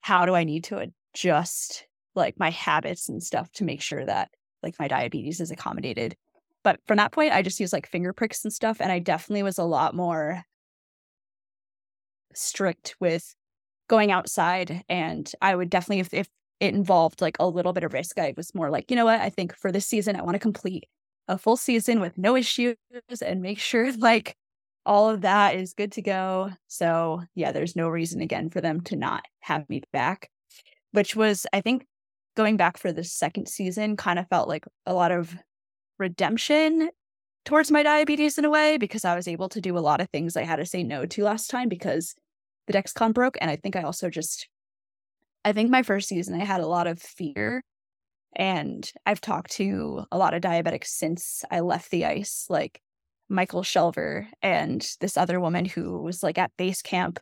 [0.00, 4.30] how do I need to adjust like my habits and stuff to make sure that
[4.62, 6.16] like my diabetes is accommodated.
[6.64, 9.42] But from that point I just used like finger pricks and stuff and I definitely
[9.42, 10.42] was a lot more
[12.34, 13.34] strict with
[13.88, 16.28] going outside and I would definitely if, if
[16.60, 18.18] it involved like a little bit of risk.
[18.18, 19.20] I was more like, you know what?
[19.20, 20.84] I think for this season, I want to complete
[21.28, 22.76] a full season with no issues
[23.24, 24.36] and make sure like
[24.86, 26.50] all of that is good to go.
[26.66, 30.30] So, yeah, there's no reason again for them to not have me back,
[30.92, 31.84] which was, I think,
[32.36, 35.36] going back for the second season kind of felt like a lot of
[35.98, 36.88] redemption
[37.44, 40.08] towards my diabetes in a way because I was able to do a lot of
[40.10, 42.14] things I had to say no to last time because
[42.66, 43.36] the Dexcom broke.
[43.40, 44.48] And I think I also just,
[45.48, 47.62] I think my first season, I had a lot of fear.
[48.36, 52.82] And I've talked to a lot of diabetics since I left the ice, like
[53.30, 57.18] Michael Shelver and this other woman who was like at base camp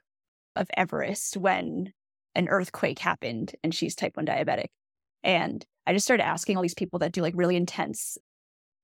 [0.57, 1.93] of Everest when
[2.35, 4.67] an earthquake happened and she's type 1 diabetic.
[5.23, 8.19] And I just started asking all these people that do like really intense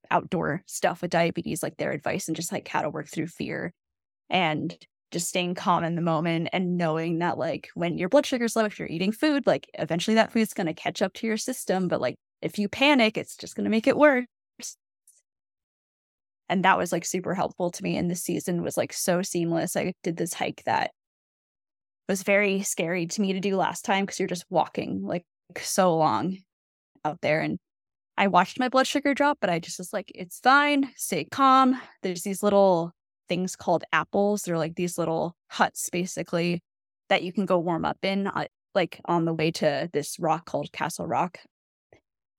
[0.08, 3.72] outdoor stuff with diabetes, like their advice and just like how to work through fear
[4.30, 4.76] and
[5.12, 8.64] just staying calm in the moment and knowing that like when your blood sugar's low,
[8.64, 11.86] if you're eating food, like eventually that food's going to catch up to your system.
[11.86, 14.26] But like if you panic, it's just going to make it worse.
[16.48, 17.96] And that was like super helpful to me.
[17.96, 19.76] And the season was like so seamless.
[19.76, 20.90] I did this hike that
[22.08, 25.24] was very scary to me to do last time because you're just walking like
[25.58, 26.38] so long
[27.04, 27.40] out there.
[27.40, 27.58] And
[28.16, 31.80] I watched my blood sugar drop, but I just was like, it's fine, stay calm.
[32.02, 32.92] There's these little
[33.32, 34.42] things called apples.
[34.42, 36.60] They're like these little huts basically
[37.08, 40.44] that you can go warm up in, uh, like on the way to this rock
[40.44, 41.38] called Castle Rock.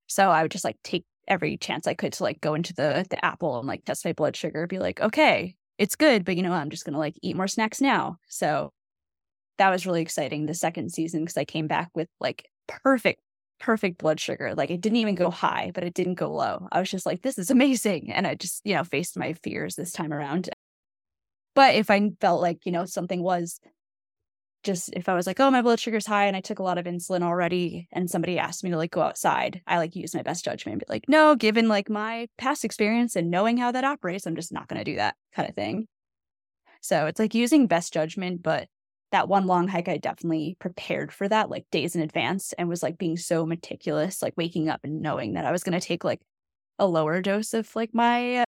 [0.06, 3.08] So I would just like take every chance I could to like go into the
[3.10, 6.44] the apple and like test my blood sugar, be like, okay, it's good, but you
[6.44, 8.18] know, I'm just gonna like eat more snacks now.
[8.28, 8.72] So
[9.58, 13.20] that was really exciting the second season because I came back with like perfect,
[13.60, 14.54] perfect blood sugar.
[14.56, 16.68] Like it didn't even go high, but it didn't go low.
[16.72, 18.12] I was just like, this is amazing.
[18.12, 20.50] And I just, you know, faced my fears this time around.
[21.56, 23.60] But if I felt like, you know, something was
[24.64, 26.78] just if I was like, oh, my blood sugar's high and I took a lot
[26.78, 30.24] of insulin already, and somebody asked me to like go outside, I like use my
[30.24, 33.84] best judgment and be like, no, given like my past experience and knowing how that
[33.84, 35.88] operates, I'm just not going to do that kind of thing.
[36.82, 38.68] So it's like using best judgment, but
[39.12, 42.82] that one long hike, I definitely prepared for that like days in advance and was
[42.82, 46.04] like being so meticulous, like waking up and knowing that I was going to take
[46.04, 46.22] like
[46.80, 48.44] a lower dose of like my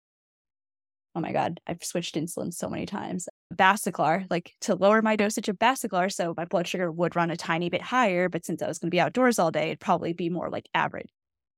[1.14, 3.28] oh my God, I've switched insulin so many times.
[3.54, 6.10] Basaglar, like to lower my dosage of Basaglar.
[6.10, 8.28] So my blood sugar would run a tiny bit higher.
[8.28, 10.68] But since I was going to be outdoors all day, it'd probably be more like
[10.74, 11.10] average.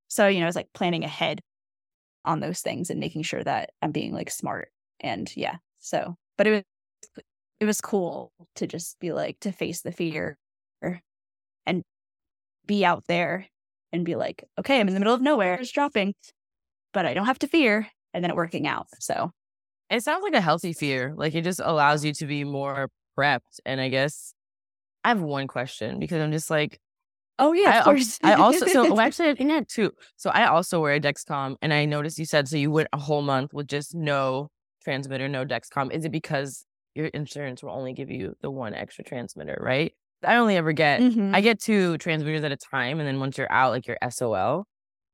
[0.08, 1.40] So, you know, I was like planning ahead
[2.24, 4.70] on those things and making sure that I'm being like smart.
[5.00, 7.24] And yeah, so, but it was,
[7.60, 10.36] it was cool to just be like, to face the fear
[11.66, 11.82] and
[12.66, 13.46] be out there
[13.92, 16.14] and be like, okay, I'm in the middle of nowhere, it's dropping,
[16.92, 17.86] but I don't have to fear.
[18.12, 18.86] And then it working out.
[19.00, 19.32] So
[19.90, 21.14] it sounds like a healthy fear.
[21.16, 23.60] Like it just allows you to be more prepped.
[23.64, 24.34] And I guess
[25.04, 26.80] I have one question because I'm just like,
[27.38, 28.18] oh yeah, I, of course.
[28.22, 29.92] I also so oh, actually I think I had two.
[30.16, 32.98] So I also wear a Dexcom, and I noticed you said so you went a
[32.98, 34.48] whole month with just no
[34.82, 35.92] transmitter, no Dexcom.
[35.92, 39.92] Is it because your insurance will only give you the one extra transmitter, right?
[40.22, 41.34] I only ever get mm-hmm.
[41.34, 44.66] I get two transmitters at a time, and then once you're out, like your SOL.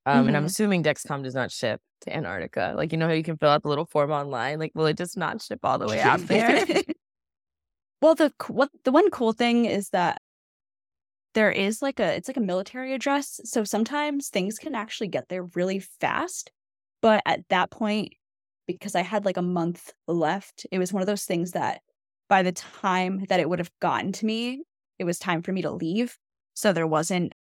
[0.06, 0.28] Um, mm-hmm.
[0.28, 0.46] And I'm mm-hmm.
[0.46, 2.74] assuming Dexcom does not ship to Antarctica.
[2.76, 4.58] Like, you know how you can fill out the little form online?
[4.58, 6.66] Like, will it just not ship all the way out there?
[8.02, 10.22] well, the what the one cool thing is that
[11.34, 13.40] there is like a it's like a military address.
[13.44, 16.50] So sometimes things can actually get there really fast.
[17.02, 18.14] But at that point,
[18.66, 21.80] because I had like a month left, it was one of those things that
[22.28, 24.62] by the time that it would have gotten to me,
[24.98, 26.18] it was time for me to leave.
[26.54, 27.34] So there wasn't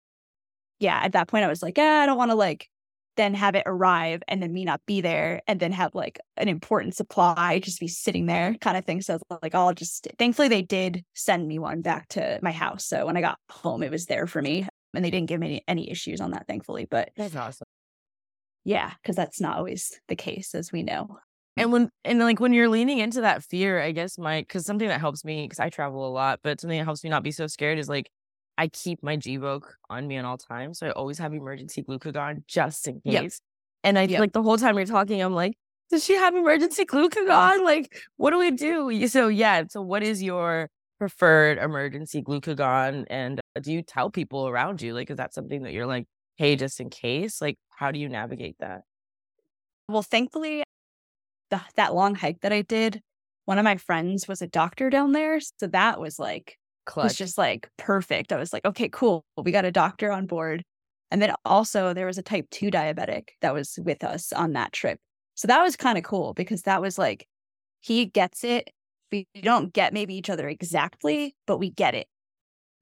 [0.80, 2.70] yeah, at that point I was like, yeah, I don't want to like
[3.16, 6.48] then have it arrive and then me not be there and then have like an
[6.48, 9.02] important supply just be sitting there kind of thing.
[9.02, 12.86] So like I'll just thankfully they did send me one back to my house.
[12.86, 15.48] So when I got home, it was there for me and they didn't give me
[15.48, 16.88] any, any issues on that, thankfully.
[16.90, 17.68] But that's awesome.
[18.63, 21.20] Yeah, because that's not always the case, as we know.
[21.56, 24.88] And when and like when you're leaning into that fear, I guess my because something
[24.88, 27.32] that helps me because I travel a lot, but something that helps me not be
[27.32, 28.12] so scared is like
[28.58, 30.80] I keep my Gvoke on me at all times.
[30.80, 33.13] So I always have emergency glucagon just in case.
[33.13, 33.32] Yep.
[33.84, 34.20] And I yep.
[34.20, 35.54] like the whole time you're talking, I'm like,
[35.89, 37.63] does she have emergency glucagon?
[37.63, 39.08] Like, what do we do?
[39.08, 39.63] So yeah.
[39.70, 43.06] So what is your preferred emergency glucagon?
[43.10, 44.93] And uh, do you tell people around you?
[44.93, 47.41] Like, is that something that you're like, hey, just in case?
[47.41, 48.82] Like, how do you navigate that?
[49.88, 50.63] Well, thankfully,
[51.52, 53.02] the, that long hike that I did,
[53.46, 55.39] one of my friends was a doctor down there.
[55.39, 57.04] So that was like Clutch.
[57.04, 58.32] was just like perfect.
[58.34, 59.23] I was like, okay, cool.
[59.38, 60.63] We got a doctor on board.
[61.12, 64.73] And then also there was a type 2 diabetic that was with us on that
[64.73, 65.00] trip.
[65.35, 67.27] So that was kind of cool because that was like,
[67.81, 68.71] he gets it.
[69.12, 72.08] We don't get maybe each other exactly, but we get it.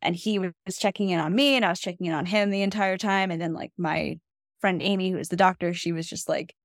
[0.01, 2.62] And he was checking in on me and I was checking in on him the
[2.62, 3.32] entire time.
[3.32, 4.20] And then like my
[4.62, 6.56] friend Amy, who was the doctor, she was just like,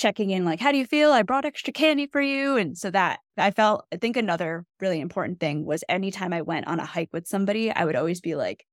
[0.00, 2.90] checking in like how do you feel i brought extra candy for you and so
[2.90, 6.86] that i felt i think another really important thing was anytime i went on a
[6.86, 8.64] hike with somebody i would always be like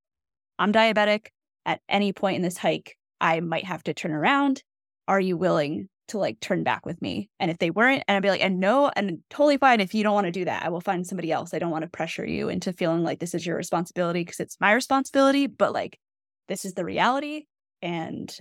[0.58, 1.28] i'm diabetic
[1.66, 4.64] at any point in this hike i might have to turn around
[5.10, 7.30] are you willing to like turn back with me.
[7.38, 10.04] And if they weren't, and I'd be like, and no, and totally fine if you
[10.04, 10.64] don't want to do that.
[10.64, 11.54] I will find somebody else.
[11.54, 14.58] I don't want to pressure you into feeling like this is your responsibility because it's
[14.60, 16.00] my responsibility, but like
[16.48, 17.46] this is the reality.
[17.82, 18.36] And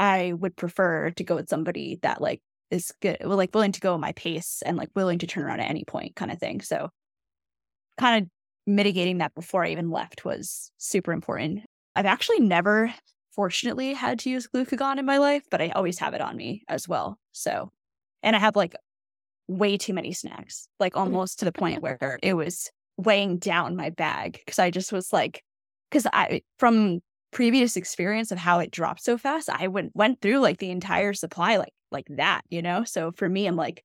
[0.00, 2.40] I would prefer to go with somebody that like
[2.70, 5.60] is good, like willing to go at my pace and like willing to turn around
[5.60, 6.62] at any point kind of thing.
[6.62, 6.88] So
[7.98, 8.30] kind of
[8.66, 11.60] mitigating that before I even left was super important.
[11.94, 12.94] I've actually never
[13.34, 16.62] fortunately had to use glucagon in my life, but I always have it on me
[16.66, 17.18] as well.
[17.32, 17.70] So,
[18.22, 18.74] and I have like
[19.48, 21.00] way too many snacks, like mm.
[21.00, 25.12] almost to the point where it was weighing down my bag because I just was
[25.12, 25.42] like,
[25.90, 27.00] because I, from
[27.32, 31.12] previous experience of how it dropped so fast, I went went through like the entire
[31.12, 32.84] supply like like that, you know.
[32.84, 33.84] So for me, I'm like,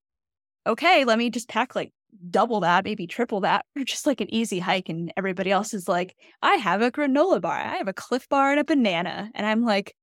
[0.68, 1.91] okay, let me just pack like
[2.30, 4.89] double that, maybe triple that, or just like an easy hike.
[4.89, 8.52] And everybody else is like, I have a granola bar, I have a Clif bar
[8.52, 9.30] and a banana.
[9.36, 9.96] And I'm like,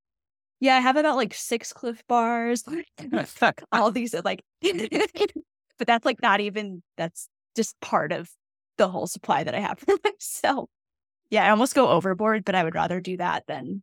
[0.60, 2.64] yeah, I have about like six Clif bars,
[3.12, 8.30] oh, Fuck all these uh, like, but that's like not even, that's just part of
[8.78, 10.70] the whole supply that I have for myself.
[11.32, 13.82] Yeah, I almost go overboard, but I would rather do that than,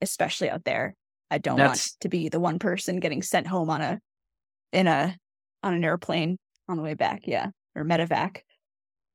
[0.00, 0.96] especially out there.
[1.30, 1.68] I don't that's...
[1.68, 4.00] want to be the one person getting sent home on a,
[4.72, 5.14] in a,
[5.62, 6.38] on an airplane
[6.70, 7.26] on the way back.
[7.26, 7.48] Yeah.
[7.76, 8.38] Or medevac.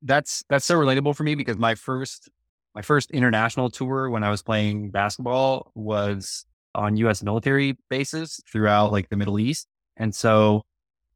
[0.03, 2.29] That's that's so relatable for me because my first
[2.75, 6.45] my first international tour when I was playing basketball was
[6.75, 9.67] on US military bases throughout like the Middle East.
[9.95, 10.63] And so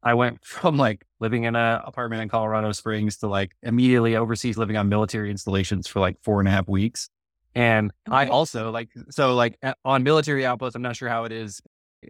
[0.03, 4.57] I went from like living in an apartment in Colorado Springs to like immediately overseas
[4.57, 7.09] living on military installations for like four and a half weeks.
[7.53, 8.15] And okay.
[8.15, 11.61] I also like, so like on military outposts, I'm not sure how it is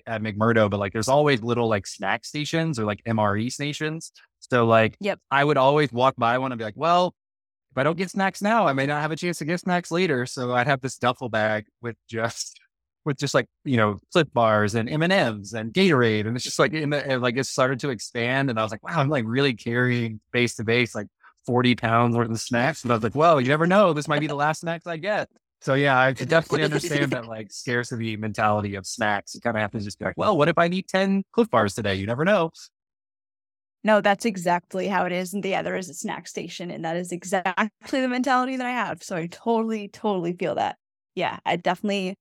[0.06, 4.12] at McMurdo, but like there's always little like snack stations or like MRE stations.
[4.40, 5.20] So like, yep.
[5.30, 7.16] I would always walk by one and be like, well,
[7.72, 9.92] if I don't get snacks now, I may not have a chance to get snacks
[9.92, 10.26] later.
[10.26, 12.60] So I'd have this duffel bag with just
[13.06, 16.46] with just like you know Clif bars and M and M's and Gatorade, and it's
[16.46, 19.10] just like in the, like it started to expand, and I was like, wow, I'm
[19.10, 21.08] like really carrying base to base like
[21.46, 24.20] 40 pounds worth of snacks, and I was like, well, you never know, this might
[24.20, 25.30] be the last snacks I get.
[25.62, 29.36] So yeah, I definitely understand that like scarcity mentality of snacks.
[29.36, 31.52] You kind of have to just be like, well, what if I need 10 Clif
[31.52, 31.94] bars today?
[31.96, 32.52] You never know.
[33.84, 35.34] No, that's exactly how it is.
[35.34, 38.72] And yeah, there is a snack station, and that is exactly the mentality that I
[38.72, 39.04] have.
[39.04, 40.78] So I totally, totally feel that.
[41.16, 42.18] Yeah, I definitely,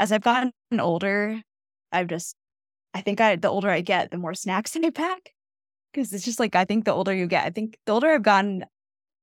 [0.00, 1.40] as I've gotten older,
[1.92, 2.34] I've just,
[2.94, 5.34] I think I, the older I get, the more snacks I pack.
[5.94, 8.22] Cause it's just like, I think the older you get, I think the older I've
[8.22, 8.64] gotten,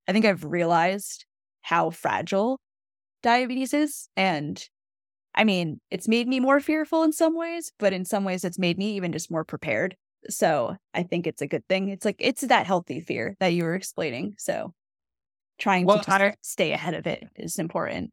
[0.06, 1.24] I think I've realized
[1.62, 2.60] how fragile
[3.22, 4.08] diabetes is.
[4.16, 4.62] And
[5.34, 8.58] I mean, it's made me more fearful in some ways, but in some ways, it's
[8.58, 9.96] made me even just more prepared.
[10.28, 11.88] So I think it's a good thing.
[11.88, 14.34] It's like, it's that healthy fear that you were explaining.
[14.38, 14.74] So
[15.58, 18.10] trying well, to I, stay ahead of it is important.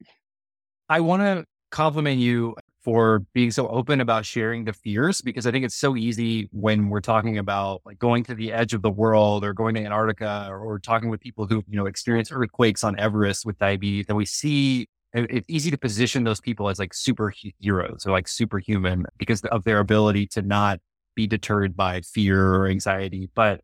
[0.88, 1.46] I want to
[1.76, 5.98] compliment you for being so open about sharing the fears because I think it's so
[5.98, 9.76] easy when we're talking about like going to the edge of the world or going
[9.76, 13.58] to Antarctica or, or talking with people who, you know, experience earthquakes on Everest with
[13.58, 18.28] diabetes that we see it's easy to position those people as like superheroes or like
[18.28, 20.80] superhuman because of their ability to not
[21.16, 23.30] be deterred by fear or anxiety.
[23.34, 23.62] But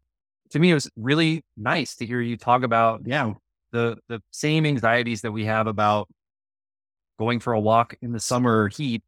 [0.51, 3.33] to me, it was really nice to hear you talk about, yeah,
[3.71, 6.07] the the same anxieties that we have about
[7.21, 9.03] going for a walk in the summer heat,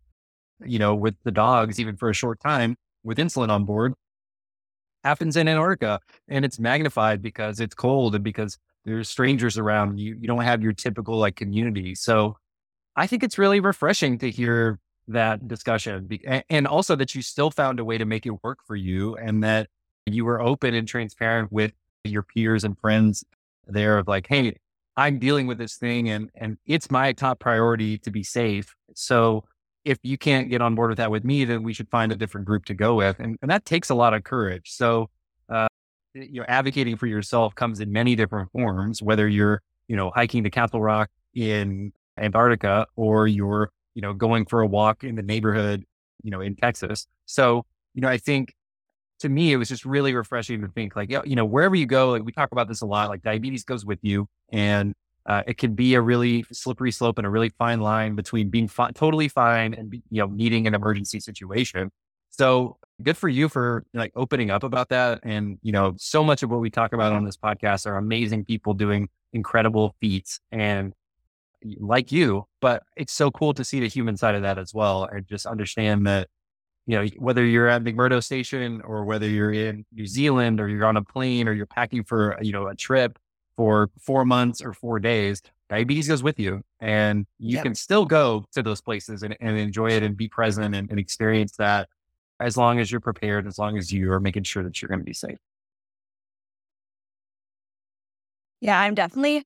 [0.64, 3.96] you know, with the dogs, even for a short time with insulin on board,
[5.04, 6.00] happens in Antarctica.
[6.28, 10.16] And it's magnified because it's cold and because there's strangers around you.
[10.22, 11.96] You don't have your typical like community.
[11.96, 12.38] So
[12.96, 16.08] I think it's really refreshing to hear that discussion
[16.50, 19.44] and also that you still found a way to make it work for you and
[19.44, 19.68] that
[20.06, 21.72] you were open and transparent with
[22.04, 23.24] your peers and friends
[23.66, 24.56] there of like, Hey,
[24.96, 28.76] I'm dealing with this thing and, and it's my top priority to be safe.
[28.96, 29.44] So
[29.86, 32.16] if you can't get on board with that with me, then we should find a
[32.16, 33.20] different group to go with.
[33.20, 34.72] And, and that takes a lot of courage.
[34.72, 35.10] So
[35.50, 35.68] uh,
[36.14, 40.44] you know, advocating for yourself comes in many different forms, whether you're, you know, hiking
[40.44, 45.24] to Castle Rock in Antarctica or you're, you know, going for a walk in the
[45.24, 45.84] neighborhood,
[46.24, 47.08] you know, in Texas.
[47.26, 48.54] So, you know, I think
[49.24, 52.12] to me, it was just really refreshing to think like, you know, wherever you go,
[52.12, 54.94] like we talk about this a lot, like diabetes goes with you and
[55.26, 58.68] uh, it can be a really slippery slope and a really fine line between being
[58.68, 61.90] fi- totally fine and, you know, needing an emergency situation.
[62.32, 65.22] So good for you for like opening up about that.
[65.24, 68.44] And, you know, so much of what we talk about on this podcast are amazing
[68.44, 70.92] people doing incredible feats and
[71.80, 75.06] like you, but it's so cool to see the human side of that as well.
[75.06, 76.28] And just understand that,
[76.86, 80.86] you know, whether you're at McMurdo Station or whether you're in New Zealand or you're
[80.86, 83.18] on a plane or you're packing for, you know, a trip
[83.56, 87.64] for four months or four days, diabetes goes with you and you yep.
[87.64, 91.00] can still go to those places and, and enjoy it and be present and, and
[91.00, 91.88] experience that
[92.40, 95.00] as long as you're prepared, as long as you are making sure that you're going
[95.00, 95.38] to be safe.
[98.60, 99.44] Yeah, I'm definitely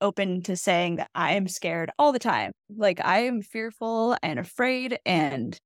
[0.00, 2.52] open to saying that I am scared all the time.
[2.74, 5.58] Like I am fearful and afraid and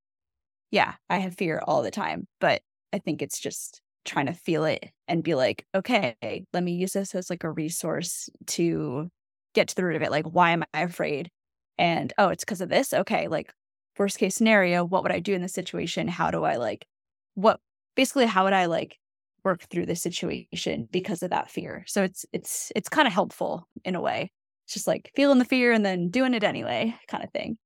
[0.73, 2.63] yeah, I have fear all the time, but
[2.93, 6.17] I think it's just trying to feel it and be like, okay,
[6.53, 9.09] let me use this as like a resource to
[9.55, 10.11] get to the root of it.
[10.11, 11.31] Like, why am I afraid?
[11.79, 12.93] And oh, it's because of this.
[12.93, 13.53] Okay, like
[13.99, 16.09] worst case scenario, what would I do in this situation?
[16.09, 16.87] How do I like
[17.35, 17.61] what
[17.97, 18.97] basically how would I like
[19.45, 21.85] work through the situation because of that fear?
[21.87, 24.31] So it's it's it's kind of helpful in a way.
[24.67, 27.59] It's just like feeling the fear and then doing it anyway, kind of thing.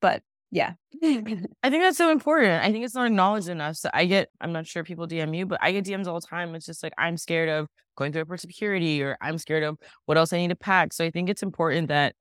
[0.00, 0.22] But
[0.52, 0.74] yeah.
[1.02, 2.62] I think that's so important.
[2.62, 3.76] I think it's not acknowledged enough.
[3.76, 6.26] So I get, I'm not sure people DM you, but I get DMs all the
[6.26, 6.54] time.
[6.54, 10.18] It's just like, I'm scared of going through airport security or I'm scared of what
[10.18, 10.92] else I need to pack.
[10.92, 12.14] So I think it's important that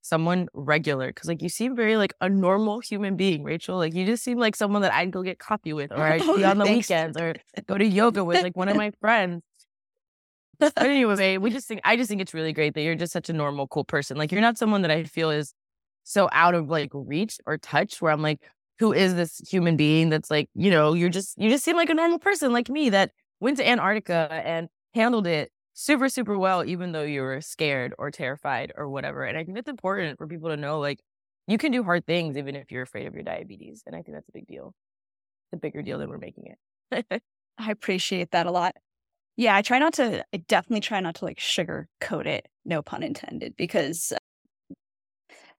[0.00, 3.76] someone regular, because like you seem very like a normal human being, Rachel.
[3.76, 6.42] Like you just seem like someone that I'd go get coffee with or I'd oh,
[6.42, 6.88] on the thanks.
[6.88, 7.34] weekends or
[7.66, 9.42] go to yoga with like one of my friends.
[10.58, 13.28] But anyway, we just think I just think it's really great that you're just such
[13.28, 14.16] a normal, cool person.
[14.16, 15.52] Like you're not someone that I feel is
[16.04, 18.40] so out of like reach or touch where I'm like,
[18.78, 21.90] who is this human being that's like, you know, you're just, you just seem like
[21.90, 26.64] a normal person like me that went to Antarctica and handled it super, super well,
[26.64, 29.24] even though you were scared or terrified or whatever.
[29.24, 31.00] And I think it's important for people to know like,
[31.46, 33.82] you can do hard things even if you're afraid of your diabetes.
[33.86, 34.74] And I think that's a big deal.
[35.52, 36.54] It's a bigger deal than we're making
[36.90, 37.22] it.
[37.58, 38.74] I appreciate that a lot.
[39.36, 43.02] Yeah, I try not to, I definitely try not to like sugarcoat it, no pun
[43.02, 44.12] intended, because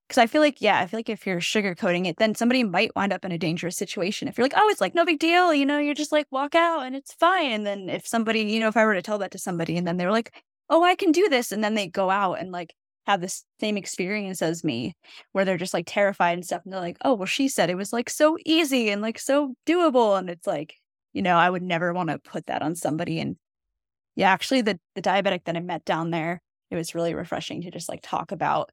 [0.07, 2.95] because I feel like, yeah, I feel like if you're sugarcoating it, then somebody might
[2.95, 4.27] wind up in a dangerous situation.
[4.27, 6.53] If you're like, oh, it's like no big deal, you know, you're just like walk
[6.53, 7.51] out and it's fine.
[7.51, 9.87] And then if somebody, you know, if I were to tell that to somebody and
[9.87, 11.51] then they're like, oh, I can do this.
[11.51, 12.73] And then they go out and like
[13.07, 14.93] have the same experience as me
[15.31, 16.61] where they're just like terrified and stuff.
[16.63, 19.55] And they're like, oh, well, she said it was like so easy and like so
[19.65, 20.17] doable.
[20.19, 20.75] And it's like,
[21.13, 23.19] you know, I would never want to put that on somebody.
[23.19, 23.37] And
[24.15, 27.71] yeah, actually, the, the diabetic that I met down there, it was really refreshing to
[27.71, 28.69] just like talk about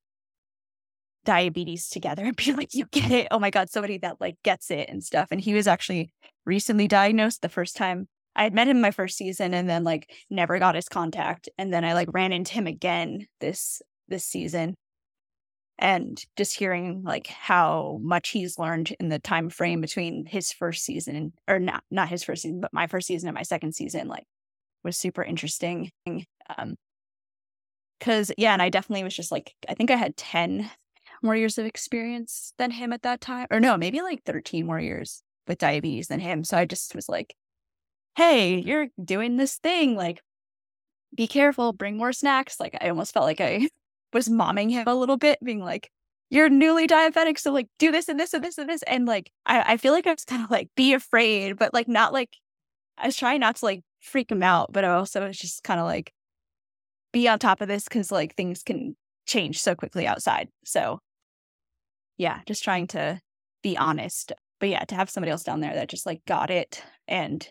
[1.24, 3.28] diabetes together and be like, you get it.
[3.30, 5.28] Oh my God, somebody that like gets it and stuff.
[5.30, 6.12] And he was actually
[6.44, 10.10] recently diagnosed the first time I had met him my first season and then like
[10.30, 11.48] never got his contact.
[11.58, 14.74] And then I like ran into him again this this season.
[15.78, 20.84] And just hearing like how much he's learned in the time frame between his first
[20.84, 24.08] season or not not his first season, but my first season and my second season,
[24.08, 24.24] like
[24.84, 25.90] was super interesting.
[26.56, 26.76] Um
[27.98, 30.70] because yeah, and I definitely was just like I think I had 10
[31.22, 33.46] more years of experience than him at that time.
[33.50, 36.44] Or no, maybe like 13 more years with diabetes than him.
[36.44, 37.34] So I just was like,
[38.16, 39.96] hey, you're doing this thing.
[39.96, 40.20] Like,
[41.14, 42.58] be careful, bring more snacks.
[42.60, 43.68] Like, I almost felt like I
[44.12, 45.90] was momming him a little bit, being like,
[46.30, 47.38] you're newly diabetic.
[47.38, 48.82] So, like, do this and this and this and this.
[48.84, 51.88] And like, I, I feel like I was kind of like, be afraid, but like,
[51.88, 52.36] not like,
[52.98, 55.80] I was trying not to like freak him out, but I also was just kind
[55.80, 56.12] of like,
[57.12, 58.96] be on top of this because like things can
[59.26, 60.48] change so quickly outside.
[60.64, 61.00] So
[62.18, 63.20] yeah, just trying to
[63.62, 64.32] be honest.
[64.60, 67.46] But yeah, to have somebody else down there that just like got it and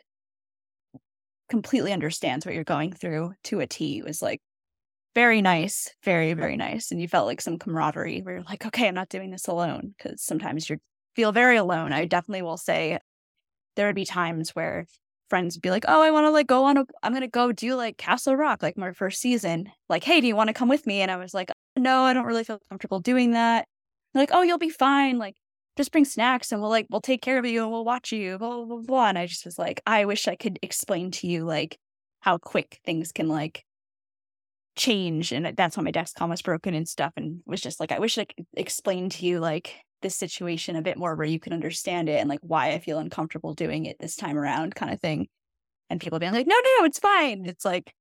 [1.49, 4.39] completely understands what you're going through to a T was like
[5.14, 6.91] very nice, very, very nice.
[6.91, 9.93] And you felt like some camaraderie where you're like, okay, I'm not doing this alone.
[10.01, 10.78] Cause sometimes you
[11.16, 11.91] feel very alone.
[11.91, 12.97] I definitely will say
[13.76, 14.86] there would be times where
[15.30, 17.28] friends would be like, oh, I want to like go on, a, I'm going to
[17.28, 19.70] go do like Castle Rock, like my first season.
[19.89, 21.01] Like, hey, do you want to come with me?
[21.01, 23.68] And I was like, no, I don't really feel comfortable doing that.
[24.14, 25.18] They're like, oh, you'll be fine.
[25.18, 25.36] Like,
[25.78, 28.38] just bring snacks and we'll like, we'll take care of you and we'll watch you,
[28.38, 29.07] blah, blah, blah, blah.
[29.07, 31.78] And I just was like, I wish I could explain to you like
[32.20, 33.64] how quick things can like
[34.76, 35.32] change.
[35.32, 37.14] And that's why my Dexcom was broken and stuff.
[37.16, 40.82] And was just like, I wish I could explain to you like this situation a
[40.82, 43.97] bit more where you can understand it and like why I feel uncomfortable doing it
[43.99, 45.28] this time around kind of thing.
[45.89, 47.45] And people being like, no, no, it's fine.
[47.45, 47.93] It's like,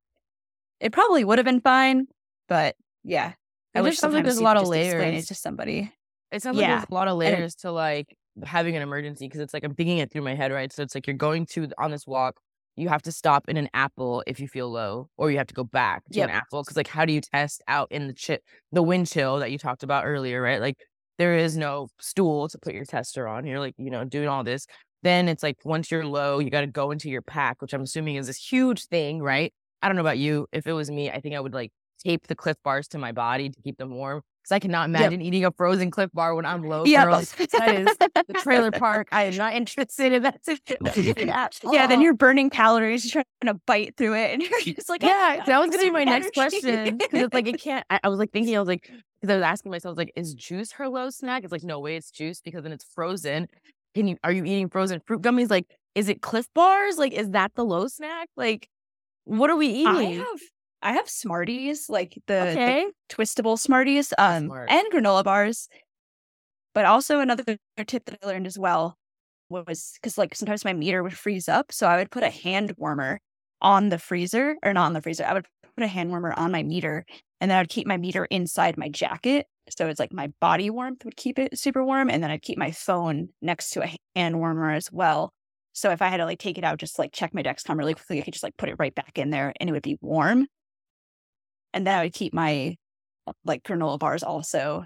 [0.80, 2.06] it probably would have been fine,
[2.48, 3.32] but yeah,
[3.74, 5.26] I wish sometimes there's a lot of layers.
[5.26, 5.92] To somebody.
[6.32, 6.62] It sounds yeah.
[6.62, 9.74] like there's a lot of layers to like having an emergency because it's like I'm
[9.74, 10.72] thinking it through my head, right?
[10.72, 12.36] So it's like you're going to on this walk,
[12.76, 15.54] you have to stop in an apple if you feel low, or you have to
[15.54, 16.28] go back to yep.
[16.28, 19.38] an apple because like how do you test out in the chip the wind chill
[19.38, 20.60] that you talked about earlier, right?
[20.60, 20.76] Like
[21.18, 23.46] there is no stool to put your tester on.
[23.46, 24.66] You're like you know doing all this.
[25.02, 27.82] Then it's like once you're low, you got to go into your pack, which I'm
[27.82, 29.52] assuming is this huge thing, right?
[29.82, 30.46] I don't know about you.
[30.52, 31.72] If it was me, I think I would like
[32.04, 35.20] tape the Clif bars to my body to keep them warm because I cannot imagine
[35.20, 35.26] yep.
[35.26, 36.84] eating a frozen Clif bar when I'm low.
[36.84, 39.08] Yeah, that is the trailer park.
[39.12, 41.28] I am not interested in that situation.
[41.72, 45.02] yeah, then you're burning calories, you're trying to bite through it, and you're just like,
[45.02, 45.42] yeah.
[45.46, 46.20] That was gonna be my energy.
[46.20, 47.84] next question because it's like it can't.
[47.90, 48.82] I, I was like thinking, I was like,
[49.20, 51.44] because I was asking myself, like, is juice her low snack?
[51.44, 53.48] It's like, no way, it's juice because then it's frozen.
[53.94, 55.50] Can you are you eating frozen fruit gummies?
[55.50, 56.98] Like is it Clif Bars?
[56.98, 58.28] Like, is that the low snack?
[58.36, 58.68] Like,
[59.24, 59.86] what are we eating?
[59.86, 60.40] I have
[60.82, 64.70] I have Smarties, like the, the twistable Smarties, um, Smart.
[64.70, 65.68] and granola bars.
[66.74, 68.96] But also another tip that I learned as well
[69.48, 72.74] was because like sometimes my meter would freeze up, so I would put a hand
[72.76, 73.20] warmer
[73.60, 75.24] on the freezer or not on the freezer.
[75.24, 77.04] I would put a hand warmer on my meter,
[77.40, 79.46] and then I'd keep my meter inside my jacket.
[79.76, 82.58] So it's like my body warmth would keep it super warm, and then I'd keep
[82.58, 85.32] my phone next to a hand warmer as well.
[85.72, 87.94] So if I had to like take it out, just like check my Dexcom really
[87.94, 89.98] quickly, I could just like put it right back in there, and it would be
[90.00, 90.46] warm.
[91.72, 92.76] And then I would keep my
[93.44, 94.84] like granola bars also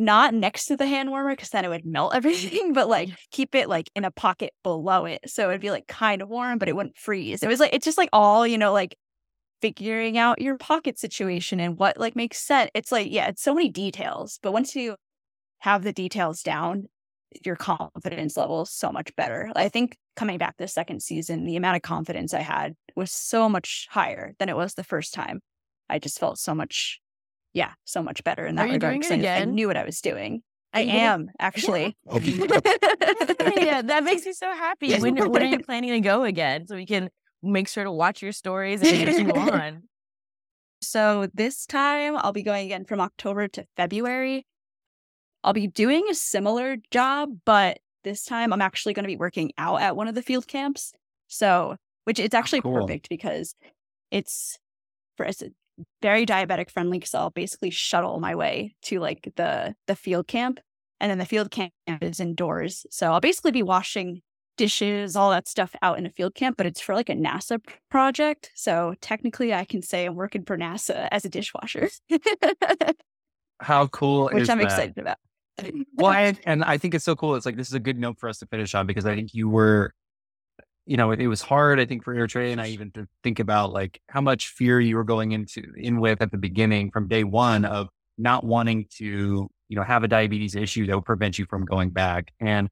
[0.00, 3.54] not next to the hand warmer because then it would melt everything, but like keep
[3.54, 5.20] it like in a pocket below it.
[5.26, 7.42] So it'd be like kind of warm, but it wouldn't freeze.
[7.42, 8.96] It was like, it's just like all, you know, like
[9.60, 12.70] figuring out your pocket situation and what like makes sense.
[12.74, 14.38] It's like, yeah, it's so many details.
[14.42, 14.94] But once you
[15.58, 16.86] have the details down,
[17.44, 19.50] your confidence level is so much better.
[19.54, 23.48] I think coming back the second season, the amount of confidence I had was so
[23.48, 25.40] much higher than it was the first time.
[25.88, 27.00] I just felt so much
[27.54, 29.00] yeah, so much better in that regard.
[29.02, 30.42] doing I, I knew what I was doing.
[30.72, 31.96] I am actually.
[32.08, 32.18] Oh,
[33.56, 34.96] yeah, that makes me so happy.
[34.98, 36.66] When, when are you planning to go again?
[36.66, 37.10] So we can
[37.42, 39.84] make sure to watch your stories and get you on.
[40.82, 44.46] So this time I'll be going again from October to February.
[45.42, 49.52] I'll be doing a similar job, but this time I'm actually going to be working
[49.58, 50.92] out at one of the field camps.
[51.28, 52.74] So, which it's oh, actually cool.
[52.74, 53.54] perfect because
[54.10, 54.58] it's
[55.16, 55.42] for it's
[56.02, 60.60] very diabetic friendly because I'll basically shuttle my way to like the the field camp,
[61.00, 62.86] and then the field camp is indoors.
[62.90, 64.22] So I'll basically be washing
[64.56, 67.60] dishes, all that stuff out in a field camp, but it's for like a NASA
[67.88, 68.50] project.
[68.54, 71.88] So technically, I can say I'm working for NASA as a dishwasher,
[73.60, 74.64] How cool which I'm that?
[74.64, 75.16] excited about.
[75.96, 77.34] Well, and, and I think it's so cool.
[77.34, 79.34] It's like this is a good note for us to finish on because I think
[79.34, 79.94] you were,
[80.88, 81.78] you know, it, it was hard.
[81.78, 84.96] I think for Airtray, and I even to think about like how much fear you
[84.96, 89.50] were going into in with at the beginning from day one of not wanting to,
[89.68, 92.32] you know, have a diabetes issue that would prevent you from going back.
[92.40, 92.70] And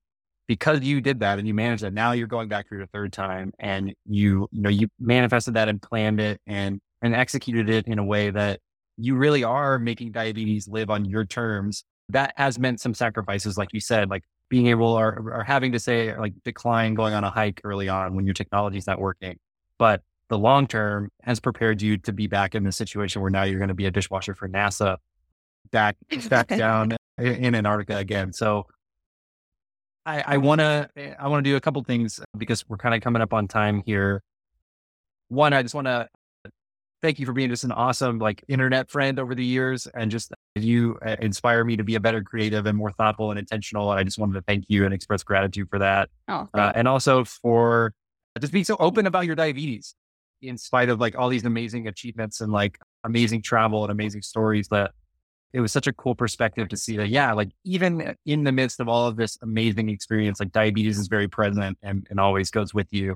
[0.49, 3.12] because you did that and you managed that, now you're going back for your third
[3.12, 7.87] time, and you, you know, you manifested that and planned it and and executed it
[7.87, 8.61] in a way that
[8.97, 13.73] you really are making diabetes live on your terms that has meant some sacrifices, like
[13.73, 17.31] you said, like being able or, or having to say like decline going on a
[17.31, 19.39] hike early on when your technology's not working.
[19.79, 23.43] But the long term has prepared you to be back in the situation where now
[23.45, 24.97] you're going to be a dishwasher for NASA
[25.71, 25.97] back
[26.29, 28.33] back down in Antarctica again.
[28.33, 28.67] So
[30.05, 32.95] I, I want to eh, I want to do a couple things because we're kind
[32.95, 34.23] of coming up on time here.
[35.29, 36.09] One, I just want to
[37.07, 40.33] thank you for being just an awesome like internet friend over the years and just
[40.57, 43.93] you uh, inspire me to be a better creative and more thoughtful and intentional.
[43.93, 46.09] And I just wanted to thank you and express gratitude for that.
[46.27, 47.95] Oh, Uh, and also for
[48.41, 49.95] just being so open about your diabetes
[50.43, 54.67] in spite of like all these amazing achievements and like amazing travel and amazing stories
[54.69, 54.91] that
[55.53, 58.81] it was such a cool perspective to see that, yeah, like even in the midst
[58.81, 62.75] of all of this amazing experience, like diabetes is very present and, and always goes
[62.75, 63.15] with you.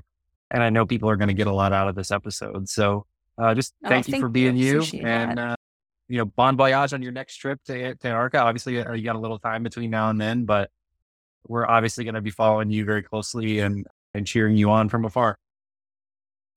[0.49, 2.69] And I know people are going to get a lot out of this episode.
[2.69, 3.05] So
[3.41, 4.77] uh, just Oh, thank you for being you.
[4.77, 5.55] Appreciate And, uh,
[6.07, 8.43] you know, bon voyage on your next trip to, to Antarctica.
[8.43, 10.69] Obviously, uh, you got a little time between now and then, but
[11.47, 15.05] we're obviously going to be following you very closely and, and cheering you on from
[15.05, 15.37] afar.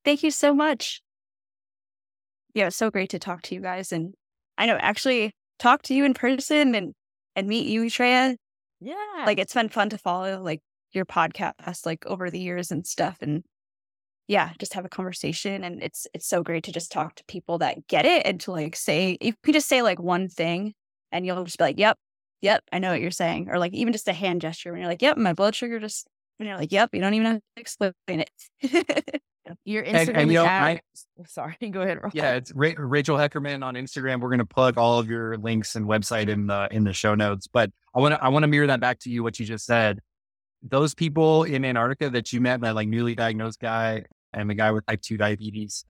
[0.05, 1.01] Thank you so much.
[2.53, 3.93] Yeah, it's so great to talk to you guys.
[3.93, 4.15] And
[4.59, 6.93] I know actually talk to you in person and
[7.35, 8.37] and meet you, Shreya.
[8.81, 9.25] Yeah.
[9.27, 10.61] Like it's been fun to follow like
[10.93, 13.19] your podcast like over the years and stuff.
[13.21, 13.43] And
[14.27, 15.65] yeah, just have a conversation.
[15.65, 18.53] And it's it's so great to just talk to people that get it and to
[18.53, 20.75] like say you can just say like one thing
[21.13, 21.99] and you'll just be like, Yep,
[22.41, 23.49] yep, I know what you're saying.
[23.51, 26.07] Or like even just a hand gesture when you're like, Yep, my blood sugar just
[26.39, 29.21] and you're like, Yep, you don't even have to explain it.
[29.65, 30.81] your And, Instagram and you know, I,
[31.27, 32.03] Sorry, go ahead.
[32.03, 32.13] Rob.
[32.15, 34.21] yeah, it's Ra- Rachel Heckerman on Instagram.
[34.21, 37.15] We're going to plug all of your links and website in the in the show
[37.15, 37.47] notes.
[37.47, 39.67] But I want to I want to mirror that back to you what you just
[39.67, 40.01] said.
[40.67, 44.71] Those people in Antarctica that you met, that like newly diagnosed guy and the guy
[44.71, 45.85] with type two diabetes,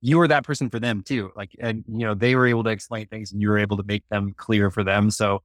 [0.00, 1.30] you were that person for them too.
[1.36, 3.82] Like, and you know, they were able to explain things, and you were able to
[3.82, 5.10] make them clear for them.
[5.10, 5.42] So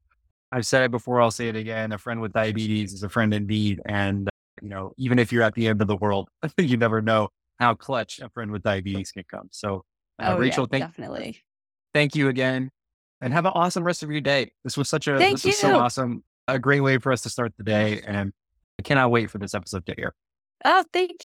[0.51, 1.21] I've said it before.
[1.21, 1.91] I'll say it again.
[1.91, 3.81] A friend with diabetes is a friend indeed.
[3.85, 4.29] And
[4.61, 7.29] you know, even if you're at the end of the world, you never know
[7.59, 9.49] how clutch a friend with diabetes can come.
[9.51, 9.83] So,
[10.19, 11.43] uh, oh, Rachel, yeah, thank definitely.
[11.93, 12.71] thank you again
[13.21, 14.51] and have an awesome rest of your day.
[14.63, 16.23] This was such a, Thank this was so awesome.
[16.47, 18.01] A great way for us to start the day.
[18.05, 18.31] And
[18.79, 20.13] I cannot wait for this episode to air.
[20.63, 21.11] Oh, thank